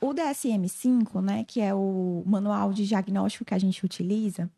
O 0.02 0.12
DSM-5, 0.12 1.22
né, 1.22 1.46
que 1.48 1.62
é 1.62 1.72
o 1.72 2.24
manual 2.26 2.74
de 2.74 2.88
diagnóstico 2.88 3.46
que 3.46 3.54
a 3.54 3.60
gente 3.60 3.86
utiliza, 3.86 4.50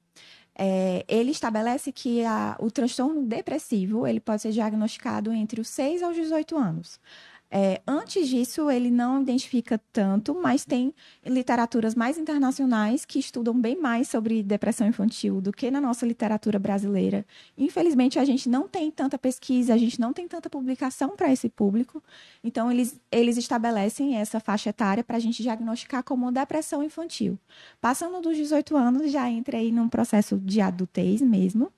é, 0.57 1.03
ele 1.07 1.31
estabelece 1.31 1.91
que 1.91 2.23
a, 2.23 2.55
o 2.59 2.71
transtorno 2.71 3.23
depressivo 3.23 4.07
ele 4.07 4.19
pode 4.19 4.41
ser 4.41 4.51
diagnosticado 4.51 5.31
entre 5.33 5.59
os 5.59 5.67
6 5.67 6.01
aos 6.01 6.15
18 6.15 6.57
anos. 6.57 6.99
É, 7.49 7.81
antes 7.87 8.27
disso, 8.27 8.69
ele 8.69 8.89
não 8.89 9.21
identifica 9.21 9.79
tanto, 9.93 10.33
mas 10.35 10.65
tem 10.65 10.93
literaturas 11.25 11.95
mais 11.95 12.17
internacionais 12.17 13.05
que 13.05 13.19
estudam 13.19 13.59
bem 13.59 13.79
mais 13.79 14.09
sobre 14.09 14.43
depressão 14.43 14.87
infantil 14.87 15.39
do 15.39 15.51
que 15.53 15.69
na 15.69 15.79
nossa 15.79 16.05
literatura 16.05 16.57
brasileira. 16.59 17.25
Infelizmente, 17.57 18.19
a 18.19 18.25
gente 18.25 18.49
não 18.49 18.67
tem 18.67 18.89
tanta 18.91 19.17
pesquisa, 19.17 19.73
a 19.73 19.77
gente 19.77 19.99
não 19.99 20.11
tem 20.11 20.27
tanta 20.27 20.49
publicação 20.49 21.15
para 21.15 21.31
esse 21.31 21.47
público. 21.47 22.03
Então, 22.43 22.71
eles, 22.71 22.99
eles 23.11 23.37
estabelecem 23.37 24.17
essa 24.17 24.39
faixa 24.39 24.69
etária 24.71 25.03
para 25.03 25.17
a 25.17 25.19
gente 25.19 25.41
diagnosticar 25.43 26.03
como 26.03 26.31
depressão 26.31 26.83
infantil. 26.83 27.39
Passando 27.79 28.21
dos 28.21 28.35
18 28.35 28.75
anos, 28.75 29.11
já 29.11 29.29
entra 29.29 29.57
aí 29.57 29.71
num 29.71 29.87
processo 29.87 30.37
de 30.37 30.61
adultez 30.61 31.21
mesmo. 31.21 31.71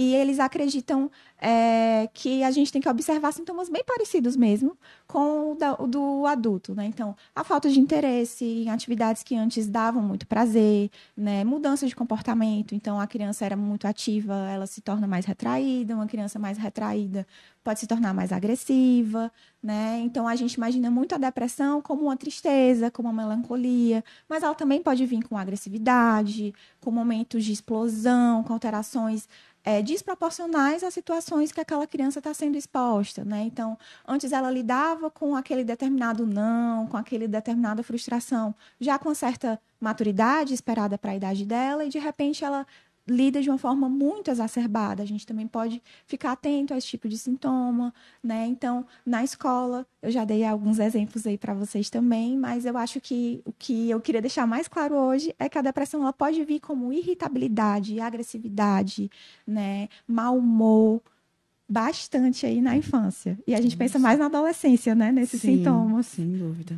E 0.00 0.14
eles 0.14 0.38
acreditam 0.38 1.10
é, 1.40 2.08
que 2.14 2.44
a 2.44 2.52
gente 2.52 2.70
tem 2.70 2.80
que 2.80 2.88
observar 2.88 3.32
sintomas 3.32 3.68
bem 3.68 3.82
parecidos 3.84 4.36
mesmo 4.36 4.78
com 5.08 5.52
o, 5.52 5.86
do 5.88 6.24
adulto, 6.24 6.72
né? 6.72 6.86
Então, 6.86 7.16
a 7.34 7.42
falta 7.42 7.68
de 7.68 7.80
interesse 7.80 8.44
em 8.44 8.70
atividades 8.70 9.24
que 9.24 9.34
antes 9.34 9.66
davam 9.66 10.00
muito 10.00 10.24
prazer, 10.24 10.88
né? 11.16 11.42
Mudança 11.42 11.84
de 11.84 11.96
comportamento. 11.96 12.76
Então, 12.76 13.00
a 13.00 13.08
criança 13.08 13.44
era 13.44 13.56
muito 13.56 13.88
ativa, 13.88 14.34
ela 14.48 14.68
se 14.68 14.80
torna 14.80 15.08
mais 15.08 15.24
retraída. 15.24 15.96
Uma 15.96 16.06
criança 16.06 16.38
mais 16.38 16.58
retraída 16.58 17.26
pode 17.64 17.80
se 17.80 17.86
tornar 17.86 18.14
mais 18.14 18.32
agressiva, 18.32 19.30
né? 19.62 20.00
Então, 20.04 20.28
a 20.28 20.36
gente 20.36 20.54
imagina 20.54 20.90
muito 20.90 21.14
a 21.14 21.18
depressão 21.18 21.82
como 21.82 22.04
uma 22.04 22.16
tristeza, 22.16 22.90
como 22.90 23.08
uma 23.08 23.22
melancolia, 23.22 24.04
mas 24.28 24.42
ela 24.42 24.54
também 24.54 24.80
pode 24.80 25.04
vir 25.06 25.22
com 25.24 25.36
agressividade, 25.36 26.54
com 26.80 26.90
momentos 26.90 27.44
de 27.44 27.52
explosão, 27.52 28.42
com 28.44 28.52
alterações 28.52 29.28
é, 29.68 29.82
desproporcionais 29.82 30.82
às 30.82 30.94
situações 30.94 31.52
que 31.52 31.60
aquela 31.60 31.86
criança 31.86 32.20
está 32.20 32.32
sendo 32.32 32.56
exposta, 32.56 33.22
né? 33.22 33.42
Então, 33.42 33.76
antes 34.06 34.32
ela 34.32 34.50
lidava 34.50 35.10
com 35.10 35.36
aquele 35.36 35.62
determinado 35.62 36.26
não, 36.26 36.86
com 36.86 36.96
aquele 36.96 37.28
determinada 37.28 37.82
frustração, 37.82 38.54
já 38.80 38.98
com 38.98 39.14
certa 39.14 39.60
maturidade 39.78 40.54
esperada 40.54 40.96
para 40.96 41.10
a 41.10 41.16
idade 41.16 41.44
dela, 41.44 41.84
e 41.84 41.90
de 41.90 41.98
repente 41.98 42.42
ela 42.42 42.66
lida 43.08 43.40
de 43.40 43.48
uma 43.48 43.58
forma 43.58 43.88
muito 43.88 44.30
exacerbada. 44.30 45.02
A 45.02 45.06
gente 45.06 45.26
também 45.26 45.46
pode 45.46 45.82
ficar 46.06 46.32
atento 46.32 46.74
a 46.74 46.78
esse 46.78 46.86
tipo 46.86 47.08
de 47.08 47.18
sintoma, 47.18 47.92
né? 48.22 48.46
Então, 48.46 48.86
na 49.04 49.24
escola, 49.24 49.86
eu 50.02 50.10
já 50.10 50.24
dei 50.24 50.44
alguns 50.44 50.78
exemplos 50.78 51.26
aí 51.26 51.38
para 51.38 51.54
vocês 51.54 51.90
também, 51.90 52.36
mas 52.36 52.64
eu 52.64 52.76
acho 52.76 53.00
que 53.00 53.42
o 53.44 53.52
que 53.52 53.90
eu 53.90 54.00
queria 54.00 54.20
deixar 54.20 54.46
mais 54.46 54.68
claro 54.68 54.94
hoje 54.94 55.34
é 55.38 55.48
que 55.48 55.58
a 55.58 55.62
depressão 55.62 56.02
ela 56.02 56.12
pode 56.12 56.44
vir 56.44 56.60
como 56.60 56.92
irritabilidade, 56.92 58.00
agressividade, 58.00 59.10
né, 59.46 59.88
mau 60.06 60.36
humor, 60.36 61.00
bastante 61.68 62.46
aí 62.46 62.60
na 62.62 62.76
infância. 62.76 63.38
E 63.46 63.54
a 63.54 63.60
gente 63.60 63.72
Nossa. 63.72 63.78
pensa 63.78 63.98
mais 63.98 64.18
na 64.18 64.26
adolescência, 64.26 64.94
né, 64.94 65.12
nesses 65.12 65.40
Sim, 65.40 65.58
sintomas. 65.58 66.06
Sem 66.06 66.36
dúvida. 66.36 66.76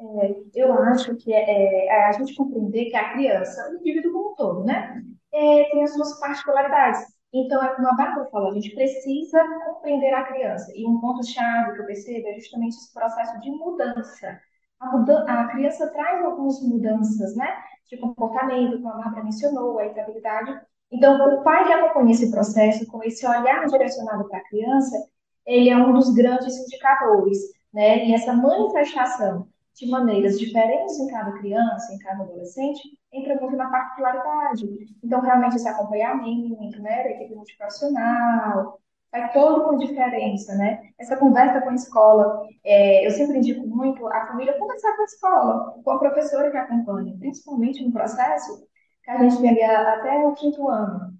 É, 0.00 0.34
eu 0.54 0.72
acho 0.72 1.14
que 1.16 1.32
é, 1.32 1.86
é, 1.86 2.06
a 2.06 2.12
gente 2.12 2.34
compreender 2.34 2.86
que 2.86 2.96
a 2.96 3.12
criança, 3.12 3.70
o 3.70 3.76
indivíduo 3.76 4.12
como 4.12 4.23
todo, 4.36 4.64
né, 4.64 5.02
é, 5.32 5.64
tem 5.70 5.82
as 5.82 5.92
suas 5.92 6.18
particularidades. 6.20 7.00
Então, 7.32 7.62
é 7.64 7.74
como 7.74 7.88
a 7.88 7.94
Bárbara 7.94 8.30
falou, 8.30 8.50
a 8.50 8.54
gente 8.54 8.72
precisa 8.74 9.42
compreender 9.66 10.14
a 10.14 10.22
criança. 10.22 10.70
E 10.74 10.86
um 10.86 11.00
ponto-chave 11.00 11.72
que 11.74 11.80
eu 11.80 11.86
percebo 11.86 12.28
é 12.28 12.34
justamente 12.34 12.76
esse 12.76 12.94
processo 12.94 13.40
de 13.40 13.50
mudança. 13.50 14.40
A, 14.78 14.96
muda 14.96 15.24
a 15.24 15.48
criança 15.48 15.88
traz 15.90 16.24
algumas 16.24 16.60
mudanças, 16.62 17.34
né, 17.34 17.56
de 17.90 17.96
comportamento, 17.96 18.76
como 18.76 18.88
a 18.88 18.98
Bárbara 18.98 19.24
mencionou, 19.24 19.78
a 19.78 19.84
irritabilidade. 19.86 20.60
Então, 20.92 21.16
o 21.16 21.42
pai 21.42 21.66
que 21.66 21.72
acompanha 21.72 22.12
esse 22.12 22.30
processo, 22.30 22.86
com 22.86 23.02
esse 23.02 23.26
olhar 23.26 23.66
direcionado 23.66 24.28
para 24.28 24.38
a 24.38 24.44
criança, 24.44 24.96
ele 25.44 25.70
é 25.70 25.76
um 25.76 25.92
dos 25.92 26.14
grandes 26.14 26.56
indicadores, 26.56 27.38
né, 27.72 28.06
e 28.06 28.14
essa 28.14 28.32
manifestação 28.32 29.48
de 29.74 29.90
maneiras 29.90 30.38
diferentes 30.38 30.98
em 30.98 31.08
cada 31.08 31.32
criança, 31.32 31.92
em 31.92 31.98
cada 31.98 32.22
adolescente, 32.22 32.80
entra 33.12 33.34
muito 33.40 33.56
na 33.56 33.70
particularidade. 33.70 34.66
Então, 35.02 35.20
realmente, 35.20 35.56
esse 35.56 35.68
acompanhamento 35.68 36.80
né, 36.80 37.02
da 37.02 37.10
equipe 37.10 37.34
multiprofissional 37.34 38.78
faz 39.10 39.32
toda 39.32 39.68
uma 39.68 39.78
diferença, 39.78 40.54
né? 40.56 40.90
Essa 40.98 41.16
conversa 41.16 41.60
com 41.60 41.70
a 41.70 41.74
escola, 41.74 42.46
é, 42.64 43.06
eu 43.06 43.10
sempre 43.12 43.38
indico 43.38 43.66
muito 43.66 44.06
a 44.08 44.26
família 44.26 44.58
conversar 44.58 44.94
com 44.96 45.02
a 45.02 45.04
escola, 45.04 45.82
com 45.84 45.90
a 45.90 45.98
professora 45.98 46.50
que 46.50 46.56
acompanha, 46.56 47.16
principalmente 47.18 47.84
no 47.84 47.92
processo 47.92 48.66
que 49.04 49.10
a 49.10 49.18
gente 49.18 49.40
pega 49.40 49.94
até 49.94 50.18
o 50.26 50.34
quinto 50.34 50.68
ano. 50.68 51.14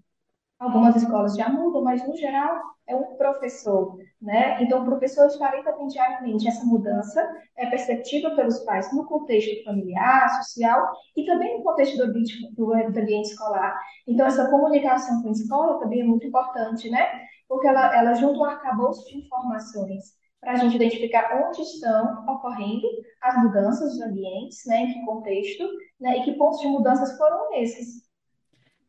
Algumas 0.59 0.97
escolas 0.97 1.37
já 1.37 1.49
mudam, 1.49 1.83
mas 1.83 2.07
no 2.07 2.17
geral 2.17 2.74
é 2.87 2.95
um 2.95 3.17
professor, 3.17 3.99
né? 4.21 4.63
Então 4.63 4.83
o 4.83 4.85
professor 4.85 5.27
está 5.27 5.49
ali 5.49 5.63
diariamente 5.89 6.47
essa 6.47 6.65
mudança 6.65 7.27
é 7.57 7.67
perceptível 7.67 8.35
pelos 8.37 8.59
pais 8.61 8.93
no 8.93 9.07
contexto 9.07 9.65
familiar, 9.65 10.43
social 10.43 10.93
e 11.17 11.25
também 11.25 11.57
no 11.59 11.65
contexto 11.65 11.97
do 11.97 12.05
ambiente, 12.05 12.55
do 12.55 12.73
ambiente 12.73 13.31
escolar. 13.31 13.79
Então 14.07 14.27
essa 14.27 14.51
comunicação 14.51 15.23
com 15.23 15.29
a 15.29 15.33
escola 15.33 15.81
também 15.81 16.03
é 16.03 16.05
muito 16.05 16.27
importante, 16.27 16.91
né? 16.91 17.07
Porque 17.49 17.67
ela, 17.67 17.95
ela 17.97 18.15
junta 18.15 18.39
um 18.39 18.45
arcabouço 18.45 19.07
de 19.07 19.19
informações 19.19 20.15
para 20.41 20.53
a 20.53 20.57
gente 20.57 20.77
identificar 20.77 21.43
onde 21.43 21.63
estão 21.63 22.25
ocorrendo 22.29 22.87
as 23.23 23.43
mudanças 23.43 23.93
dos 23.93 24.03
ambientes, 24.03 24.59
né? 24.67 24.83
Em 24.83 24.93
que 24.93 25.05
contexto, 25.07 25.67
né? 25.99 26.19
E 26.19 26.25
que 26.25 26.33
pontos 26.33 26.61
de 26.61 26.69
mudanças 26.69 27.17
foram 27.17 27.55
esses 27.55 28.05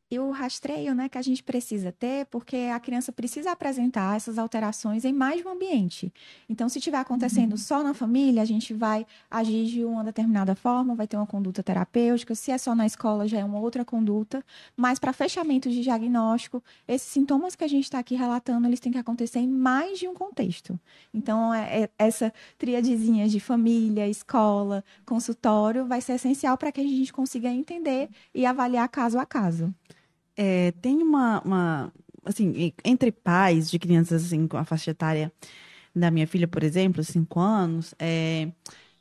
e 0.10 0.20
o 0.20 0.30
rastreio 0.30 0.94
né, 0.94 1.10
que 1.10 1.18
a 1.18 1.22
gente 1.22 1.42
precisa 1.42 1.92
ter, 1.92 2.26
porque 2.28 2.70
a 2.74 2.80
criança 2.80 3.12
precisa 3.12 3.52
apresentar 3.52 4.16
essas 4.16 4.38
alterações 4.38 5.04
em 5.04 5.12
mais 5.12 5.42
de 5.42 5.48
um 5.48 5.52
ambiente. 5.52 6.14
Então, 6.48 6.70
se 6.70 6.78
estiver 6.78 7.00
acontecendo 7.00 7.54
uhum. 7.54 7.58
só 7.58 7.82
na 7.82 7.94
família, 7.94 8.42
a 8.42 8.46
gente 8.46 8.74
vai 8.74 9.06
agir 9.30 9.66
de 9.66 9.84
uma 9.84 10.04
determinada 10.04 10.56
forma, 10.56 10.94
vai 10.94 11.08
ter 11.08 11.18
uma 11.18 11.26
conduta 11.26 11.64
terapêutica. 11.64 12.36
Se 12.36 12.52
é 12.52 12.58
só 12.58 12.76
na 12.76 12.86
escola, 12.86 13.28
já 13.28 13.40
é 13.40 13.44
uma 13.44 13.60
outra 13.60 13.84
conduta. 13.84 14.44
Mas, 14.78 15.00
para 15.00 15.12
fechamento 15.12 15.70
de 15.72 15.82
diagnóstico, 15.82 16.64
esses 16.88 17.08
sintomas 17.08 17.56
que 17.56 17.64
a 17.64 17.68
gente 17.68 17.86
está 17.86 17.98
aqui 17.98 18.16
relatando, 18.16 18.68
eles 18.68 18.80
têm 18.80 18.92
que 18.92 19.00
acontecer 19.00 19.40
em 19.40 19.48
mais 19.48 19.98
de 19.98 20.08
um 20.08 20.14
contexto. 20.14 20.80
Então, 21.14 21.52
é, 21.52 21.84
é, 21.84 21.90
essa 21.98 22.32
triadezinha 22.60 23.28
de 23.28 23.40
família, 23.40 24.08
escola, 24.08 24.84
consultório, 25.04 25.86
vai 25.86 26.00
ser 26.00 26.14
essencial 26.14 26.58
para 26.58 26.72
que 26.72 26.82
a 26.82 26.84
gente 26.84 27.12
consiga 27.12 27.50
entender 27.50 28.10
e 28.34 28.46
avaliar 28.46 28.88
caso 28.88 29.18
a 29.18 29.26
caso 29.26 29.74
é, 30.38 30.72
tem 30.82 31.02
uma, 31.02 31.42
uma, 31.42 31.94
assim, 32.24 32.74
entre 32.84 33.12
pais 33.12 33.70
de 33.70 33.80
crianças 33.80 34.26
assim, 34.26 34.48
com 34.48 34.58
a 34.58 34.66
faixa 34.66 34.92
etária 34.92 35.32
da 35.96 36.12
minha 36.12 36.28
filha, 36.28 36.48
por 36.48 36.64
exemplo, 36.64 37.04
cinco 37.04 37.40
anos, 37.40 37.96
é, 37.98 38.50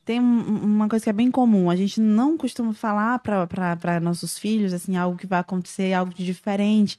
tem 0.04 0.20
uma 0.20 0.88
coisa 0.88 1.02
que 1.02 1.10
é 1.10 1.12
bem 1.12 1.30
comum. 1.30 1.70
A 1.70 1.76
gente 1.76 2.00
não 2.00 2.36
costuma 2.36 2.72
falar 2.74 3.18
para 3.20 4.00
nossos 4.00 4.38
filhos 4.38 4.72
assim 4.72 4.96
algo 4.96 5.16
que 5.16 5.26
vai 5.26 5.40
acontecer, 5.40 5.92
algo 5.94 6.12
de 6.12 6.24
diferente, 6.24 6.98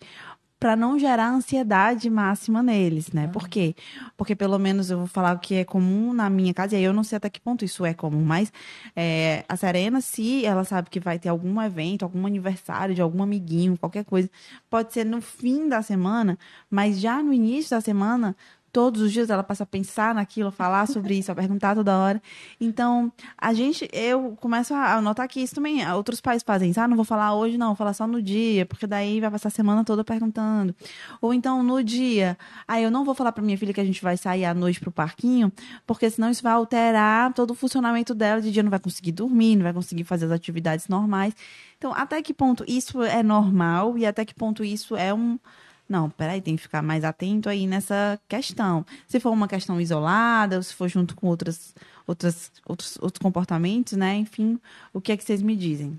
para 0.66 0.76
não 0.76 0.98
gerar 0.98 1.30
ansiedade 1.30 2.10
máxima 2.10 2.64
neles, 2.64 3.12
né? 3.12 3.28
Por 3.28 3.48
quê? 3.48 3.76
Porque 4.18 4.36
pelo 4.36 4.58
menos 4.58 4.90
eu 4.90 4.98
vou 4.98 5.06
falar 5.06 5.36
o 5.36 5.40
que 5.40 5.54
é 5.54 5.64
comum 5.64 6.12
na 6.12 6.28
minha 6.28 6.56
casa, 6.56 6.74
e 6.74 6.80
aí 6.80 6.84
eu 6.84 6.92
não 6.92 7.04
sei 7.04 7.18
até 7.18 7.30
que 7.30 7.40
ponto 7.40 7.64
isso 7.64 7.86
é 7.86 7.94
comum, 7.94 8.26
mas 8.26 8.52
é, 8.96 9.46
a 9.48 9.56
Serena, 9.56 10.02
se 10.02 10.44
ela 10.44 10.64
sabe 10.64 10.90
que 10.90 11.00
vai 11.00 11.20
ter 11.20 11.30
algum 11.30 11.62
evento, 11.62 12.02
algum 12.02 12.26
aniversário 12.26 12.96
de 12.96 13.02
algum 13.04 13.22
amiguinho, 13.22 13.78
qualquer 13.78 14.06
coisa, 14.06 14.28
pode 14.68 14.92
ser 14.92 15.06
no 15.06 15.22
fim 15.22 15.70
da 15.70 15.84
semana, 15.84 16.36
mas 16.68 17.00
já 17.00 17.22
no 17.22 17.32
início 17.32 17.70
da 17.70 17.80
semana, 17.80 18.36
todos 18.76 19.02
os 19.02 19.14
dias 19.14 19.30
ela 19.30 19.42
passa 19.42 19.64
a 19.64 19.66
pensar 19.66 20.14
naquilo, 20.14 20.50
a 20.50 20.52
falar 20.52 20.86
sobre 20.86 21.18
isso, 21.18 21.32
a 21.32 21.36
perguntar 21.36 21.76
toda 21.76 21.98
hora. 21.98 22.22
Então, 22.60 23.10
a 23.38 23.54
gente, 23.54 23.88
eu 23.94 24.36
começo 24.42 24.74
a 24.74 25.00
notar 25.00 25.30
que 25.30 25.40
isso 25.40 25.56
também, 25.56 25.90
outros 25.94 26.20
pais 26.20 26.44
fazem. 26.44 26.74
Ah, 26.76 26.86
não 26.86 26.98
vou 26.98 27.06
falar 27.06 27.34
hoje, 27.34 27.58
não, 27.58 27.68
vou 27.68 27.78
falar 27.78 27.94
só 27.94 28.06
no 28.06 28.22
dia, 28.22 28.66
porque 28.66 28.86
daí 28.86 29.22
vai 29.22 29.32
passar 29.32 29.48
a 29.48 29.52
semana 29.52 29.86
toda 29.86 30.04
perguntando. 30.04 30.76
Ou 31.22 31.34
então, 31.34 31.64
no 31.64 31.82
dia, 31.82 32.38
ah, 32.68 32.82
eu 32.82 32.92
não 32.92 33.06
vou 33.06 33.16
falar 33.16 33.32
para 33.32 33.42
minha 33.42 33.58
filha 33.58 33.74
que 33.74 33.80
a 33.80 33.86
gente 33.86 34.02
vai 34.04 34.18
sair 34.18 34.44
à 34.44 34.54
noite 34.54 34.82
pro 34.82 34.92
parquinho, 34.92 35.54
porque 35.88 36.10
senão 36.10 36.30
isso 36.30 36.44
vai 36.44 36.52
alterar 36.52 37.32
todo 37.32 37.52
o 37.52 37.56
funcionamento 37.56 38.14
dela. 38.14 38.42
De 38.42 38.52
dia 38.52 38.62
não 38.62 38.70
vai 38.70 38.80
conseguir 38.80 39.14
dormir, 39.14 39.56
não 39.56 39.64
vai 39.64 39.74
conseguir 39.74 40.04
fazer 40.04 40.26
as 40.26 40.32
atividades 40.32 40.90
normais. 40.90 41.34
Então, 41.78 41.94
até 41.94 42.22
que 42.22 42.34
ponto 42.34 42.66
isso 42.68 43.02
é 43.02 43.24
normal 43.24 43.98
e 43.98 44.06
até 44.06 44.26
que 44.26 44.36
ponto 44.36 44.66
isso 44.66 44.98
é 44.98 45.14
um 45.14 45.40
não, 45.88 46.10
peraí, 46.10 46.42
tem 46.42 46.56
que 46.56 46.64
ficar 46.64 46.82
mais 46.82 47.04
atento 47.04 47.48
aí 47.48 47.68
nessa 47.68 48.20
questão. 48.28 48.86
Se 49.08 49.20
for 49.20 49.32
uma 49.32 49.48
questão 49.48 49.80
isolada, 49.80 50.58
ou 50.58 50.64
se 50.64 50.74
for 50.74 50.88
junto 50.88 51.16
com 51.16 51.28
outras, 51.28 51.76
outras, 52.08 52.52
outros, 52.66 52.98
outros 53.00 53.22
comportamentos, 53.22 53.94
né? 53.94 54.16
Enfim, 54.16 54.60
o 54.92 55.00
que 55.00 55.12
é 55.12 55.18
que 55.18 55.24
vocês 55.24 55.42
me 55.42 55.56
dizem? 55.56 55.98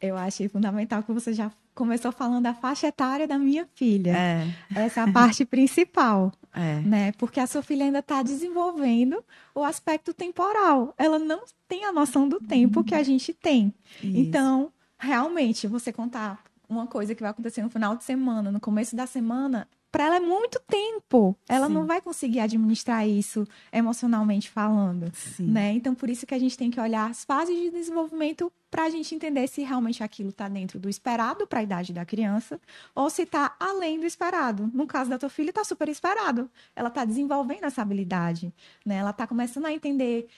Eu 0.00 0.16
achei 0.16 0.48
fundamental 0.48 1.02
que 1.02 1.12
você 1.12 1.32
já 1.32 1.50
começou 1.74 2.10
falando 2.10 2.42
da 2.42 2.54
faixa 2.54 2.88
etária 2.88 3.26
da 3.28 3.38
minha 3.38 3.68
filha. 3.74 4.16
É. 4.16 4.48
Essa 4.74 5.00
é 5.00 5.04
a 5.04 5.12
parte 5.12 5.44
principal. 5.46 6.32
É. 6.52 6.80
Né? 6.80 7.12
Porque 7.12 7.38
a 7.38 7.46
sua 7.46 7.62
filha 7.62 7.84
ainda 7.84 8.00
está 8.00 8.22
desenvolvendo 8.22 9.22
o 9.54 9.62
aspecto 9.62 10.12
temporal. 10.12 10.92
Ela 10.98 11.18
não 11.18 11.42
tem 11.68 11.84
a 11.84 11.92
noção 11.92 12.28
do 12.28 12.40
tempo 12.40 12.82
que 12.82 12.94
a 12.94 13.02
gente 13.02 13.32
tem. 13.32 13.72
Isso. 14.02 14.16
Então, 14.16 14.72
realmente, 14.98 15.68
você 15.68 15.92
contar 15.92 16.42
uma 16.70 16.86
coisa 16.86 17.14
que 17.14 17.22
vai 17.22 17.30
acontecer 17.30 17.62
no 17.62 17.68
final 17.68 17.96
de 17.96 18.04
semana, 18.04 18.50
no 18.50 18.60
começo 18.60 18.94
da 18.94 19.06
semana, 19.06 19.68
para 19.90 20.06
ela 20.06 20.16
é 20.16 20.20
muito 20.20 20.60
tempo. 20.68 21.36
Ela 21.48 21.66
Sim. 21.66 21.74
não 21.74 21.84
vai 21.84 22.00
conseguir 22.00 22.40
administrar 22.40 23.06
isso 23.06 23.44
emocionalmente 23.72 24.48
falando, 24.48 25.10
Sim. 25.12 25.50
né? 25.50 25.72
Então 25.72 25.94
por 25.94 26.08
isso 26.08 26.26
que 26.26 26.34
a 26.34 26.38
gente 26.38 26.56
tem 26.56 26.70
que 26.70 26.80
olhar 26.80 27.10
as 27.10 27.24
fases 27.24 27.56
de 27.56 27.70
desenvolvimento 27.70 28.52
para 28.70 28.84
a 28.84 28.90
gente 28.90 29.12
entender 29.16 29.48
se 29.48 29.62
realmente 29.62 30.02
aquilo 30.04 30.28
está 30.28 30.48
dentro 30.48 30.78
do 30.78 30.88
esperado 30.88 31.44
para 31.44 31.58
a 31.58 31.62
idade 31.64 31.92
da 31.92 32.04
criança 32.04 32.60
ou 32.94 33.10
se 33.10 33.22
está 33.22 33.56
além 33.58 33.98
do 33.98 34.06
esperado. 34.06 34.70
No 34.72 34.86
caso 34.86 35.10
da 35.10 35.18
tua 35.18 35.28
filha, 35.28 35.50
está 35.50 35.64
super 35.64 35.88
esperado. 35.88 36.48
Ela 36.76 36.88
está 36.88 37.04
desenvolvendo 37.04 37.64
essa 37.64 37.82
habilidade, 37.82 38.54
né? 38.86 38.96
Ela 38.96 39.10
está 39.10 39.26
começando 39.26 39.66
a 39.66 39.72
entender 39.72 40.28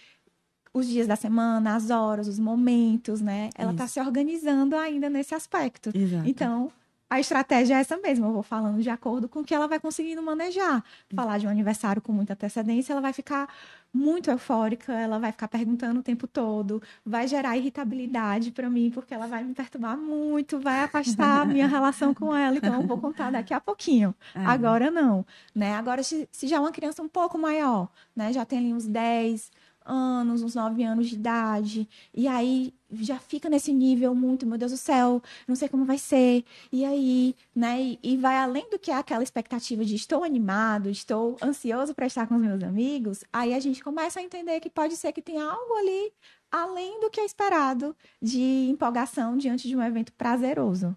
os 0.73 0.87
dias 0.87 1.07
da 1.07 1.17
semana, 1.17 1.75
as 1.77 1.91
horas, 1.91 2.29
os 2.29 2.39
momentos, 2.39 3.21
né? 3.21 3.51
Ela 3.57 3.73
está 3.73 3.87
se 3.87 4.01
organizando 4.01 4.77
ainda 4.77 5.11
nesse 5.11 5.35
aspecto. 5.35 5.91
Exato. 5.95 6.29
Então, 6.29 6.73
a 7.11 7.21
estratégia 7.21 7.75
é 7.75 7.81
essa 7.81 7.99
mesma. 7.99 8.27
Eu 8.27 8.33
vou 8.33 8.43
falando 8.43 8.81
de 8.81 8.89
acordo 8.89 9.29
com 9.29 9.41
o 9.41 9.45
que 9.45 9.55
ela 9.55 9.69
vai 9.69 9.79
conseguindo 9.79 10.23
manejar. 10.23 10.83
Falar 11.15 11.37
de 11.37 11.47
um 11.47 11.51
aniversário 11.51 12.01
com 12.01 12.11
muita 12.11 12.33
antecedência, 12.33 12.95
ela 12.95 13.03
vai 13.03 13.13
ficar 13.13 13.53
muito 13.93 14.31
eufórica, 14.31 14.95
ela 14.95 15.19
vai 15.19 15.31
ficar 15.31 15.47
perguntando 15.47 16.01
o 16.01 16.03
tempo 16.03 16.27
todo, 16.27 16.83
vai 17.05 17.29
gerar 17.29 17.55
irritabilidade 17.59 18.51
para 18.51 18.71
mim, 18.71 18.91
porque 18.91 19.13
ela 19.13 19.27
vai 19.27 19.45
me 19.45 19.53
perturbar 19.53 19.95
muito, 19.99 20.59
vai 20.59 20.81
afastar 20.81 21.43
a 21.43 21.45
minha 21.45 21.67
relação 21.67 22.15
com 22.15 22.35
ela. 22.35 22.57
Então, 22.57 22.81
eu 22.81 22.87
vou 22.87 22.97
contar 22.97 23.31
daqui 23.31 23.53
a 23.53 23.61
pouquinho. 23.61 24.15
É. 24.35 24.47
Agora 24.47 24.91
não, 24.91 25.27
né? 25.55 25.75
Agora, 25.75 26.03
se 26.03 26.27
já 26.45 26.57
é 26.57 26.61
uma 26.61 26.73
criança 26.73 27.03
um 27.03 27.09
pouco 27.09 27.37
maior, 27.37 27.91
né? 28.17 28.33
Já 28.33 28.47
tem 28.47 28.59
ali 28.59 28.73
uns 28.73 28.87
10, 28.87 29.53
anos, 29.85 30.43
uns 30.43 30.55
9 30.55 30.83
anos 30.83 31.09
de 31.09 31.15
idade, 31.15 31.89
e 32.15 32.29
aí 32.29 32.73
já 32.91 33.19
fica 33.19 33.49
nesse 33.49 33.73
nível 33.73 34.15
muito, 34.15 34.47
meu 34.47 34.59
Deus 34.59 34.73
do 34.73 34.79
céu, 34.79 35.23
não 35.47 35.57
sei 35.57 35.69
como 35.69 35.85
vai 35.85 35.99
ser, 35.99 36.45
e 36.71 36.85
aí, 36.85 37.35
né, 37.55 37.81
e, 37.81 37.99
e 38.03 38.17
vai 38.17 38.37
além 38.37 38.69
do 38.71 38.79
que 38.79 38.91
é 38.91 38.95
aquela 38.95 39.23
expectativa 39.23 39.85
de 39.85 39.95
estou 39.95 40.25
animado, 40.25 40.89
estou 40.89 41.37
ansioso 41.43 41.95
para 41.95 42.07
estar 42.07 42.27
com 42.27 42.37
os 42.37 42.41
meus 42.41 42.63
amigos, 42.63 43.25
aí 43.33 43.55
a 43.55 43.61
gente 43.61 43.83
começa 43.83 44.21
a 44.21 44.23
entender 44.23 44.61
que 44.61 44.71
pode 44.71 44.97
ser 44.97 45.13
que 45.13 45.23
tenha 45.23 45.45
algo 45.45 45.75
ali 45.75 46.13
além 46.51 47.01
do 47.01 47.09
que 47.09 47.19
é 47.19 47.25
esperado 47.25 47.97
de 48.21 48.69
empolgação 48.69 49.39
diante 49.39 49.67
de 49.67 49.75
um 49.75 49.83
evento 49.83 50.13
prazeroso. 50.13 50.95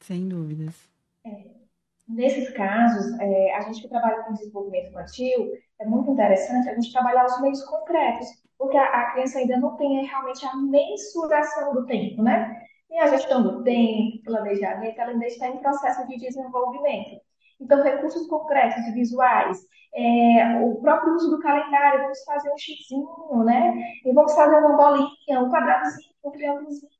Sem 0.00 0.28
dúvidas. 0.28 0.74
É. 1.24 1.65
Nesses 2.08 2.50
casos, 2.50 3.18
é, 3.18 3.54
a 3.56 3.62
gente 3.62 3.82
que 3.82 3.88
trabalha 3.88 4.22
com 4.22 4.32
desenvolvimento 4.32 4.90
infantil, 4.90 5.52
é 5.80 5.84
muito 5.84 6.10
interessante 6.10 6.68
a 6.68 6.74
gente 6.74 6.92
trabalhar 6.92 7.26
os 7.26 7.40
meios 7.40 7.62
concretos, 7.64 8.28
porque 8.56 8.76
a, 8.76 8.84
a 8.84 9.12
criança 9.12 9.38
ainda 9.38 9.56
não 9.56 9.76
tem 9.76 10.04
realmente 10.04 10.46
a 10.46 10.56
mensuração 10.56 11.74
do 11.74 11.84
tempo, 11.84 12.22
né? 12.22 12.62
E 12.90 12.98
a 12.98 13.08
gestão 13.08 13.42
do 13.42 13.64
tempo, 13.64 14.22
planejamento, 14.24 15.00
ela 15.00 15.10
ainda 15.10 15.26
está 15.26 15.48
em 15.48 15.58
processo 15.58 16.06
de 16.06 16.16
desenvolvimento. 16.16 17.20
Então, 17.60 17.82
recursos 17.82 18.26
concretos 18.28 18.86
e 18.86 18.92
visuais, 18.92 19.58
é, 19.94 20.60
o 20.60 20.76
próprio 20.80 21.14
uso 21.14 21.30
do 21.30 21.40
calendário, 21.40 22.02
vamos 22.02 22.22
fazer 22.24 22.52
um 22.52 22.58
xizinho, 22.58 23.44
né? 23.44 23.74
E 24.04 24.12
vamos 24.12 24.34
fazer 24.34 24.56
uma 24.58 24.76
bolinha, 24.76 25.40
um 25.40 25.50
quadradozinho, 25.50 26.10
um 26.24 26.30
triângulozinho, 26.30 26.95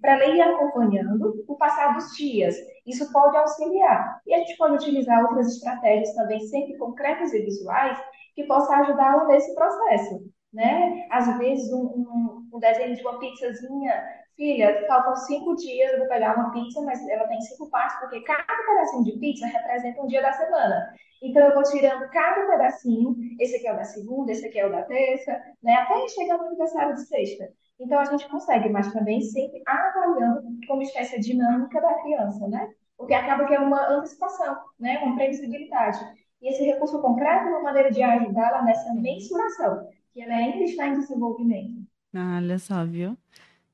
para 0.00 0.26
ir 0.26 0.40
acompanhando 0.40 1.44
o 1.48 1.56
passar 1.56 1.94
dos 1.94 2.16
dias. 2.16 2.56
Isso 2.86 3.10
pode 3.12 3.36
auxiliar. 3.36 4.20
E 4.26 4.34
a 4.34 4.38
gente 4.38 4.56
pode 4.56 4.74
utilizar 4.74 5.22
outras 5.22 5.54
estratégias 5.54 6.14
também, 6.14 6.40
sempre 6.40 6.76
concretas 6.76 7.32
e 7.32 7.40
visuais, 7.40 7.98
que 8.34 8.44
possam 8.44 8.74
ajudá-la 8.76 9.26
nesse 9.26 9.54
processo. 9.54 10.20
Né? 10.52 11.06
Às 11.10 11.36
vezes, 11.38 11.72
um, 11.72 11.82
um, 11.82 12.48
um 12.54 12.58
desenho 12.58 12.94
de 12.94 13.02
uma 13.02 13.18
pizzazinha 13.18 13.92
filha, 14.36 14.84
faltam 14.86 15.16
cinco 15.16 15.56
dias, 15.56 15.92
eu 15.92 16.00
vou 16.00 16.08
pegar 16.08 16.36
uma 16.36 16.52
pizza, 16.52 16.80
mas 16.82 17.06
ela 17.08 17.26
tem 17.26 17.40
cinco 17.40 17.70
partes, 17.70 17.98
porque 17.98 18.20
cada 18.20 18.44
pedacinho 18.44 19.04
de 19.04 19.18
pizza 19.18 19.46
representa 19.46 20.02
um 20.02 20.06
dia 20.06 20.22
da 20.22 20.32
semana. 20.32 20.94
Então, 21.22 21.42
eu 21.42 21.54
vou 21.54 21.62
tirando 21.62 22.08
cada 22.10 22.46
pedacinho, 22.46 23.16
esse 23.40 23.56
aqui 23.56 23.66
é 23.66 23.72
o 23.72 23.76
da 23.76 23.84
segunda, 23.84 24.30
esse 24.30 24.46
aqui 24.46 24.58
é 24.58 24.66
o 24.66 24.70
da 24.70 24.82
terça, 24.82 25.32
né? 25.62 25.74
até 25.74 26.06
chegar 26.08 26.36
no 26.36 26.46
aniversário 26.46 26.94
de 26.94 27.06
sexta. 27.06 27.48
Então, 27.78 27.98
a 27.98 28.04
gente 28.04 28.28
consegue, 28.28 28.68
mas 28.68 28.92
também 28.92 29.20
sempre 29.20 29.62
avaliando 29.66 30.42
como 30.66 30.82
essa 30.82 31.18
dinâmica 31.20 31.80
da 31.80 31.94
criança, 32.02 32.48
né? 32.48 32.72
Porque 32.96 33.12
acaba 33.12 33.46
que 33.46 33.54
é 33.54 33.60
uma 33.60 33.88
antecipação, 33.90 34.56
né? 34.80 34.98
Uma 35.02 35.16
previsibilidade. 35.16 35.98
E 36.40 36.50
esse 36.50 36.64
recurso 36.64 37.00
concreto 37.00 37.48
é 37.48 37.50
uma 37.50 37.62
maneira 37.62 37.90
de 37.90 38.02
ajudá-la 38.02 38.62
nessa 38.62 38.94
mensuração, 38.94 39.88
que 40.12 40.22
ela 40.22 40.34
ainda 40.34 40.64
está 40.64 40.86
em 40.86 40.98
desenvolvimento. 40.98 41.86
Ah, 42.14 42.36
olha 42.36 42.58
só, 42.58 42.84
viu? 42.84 43.16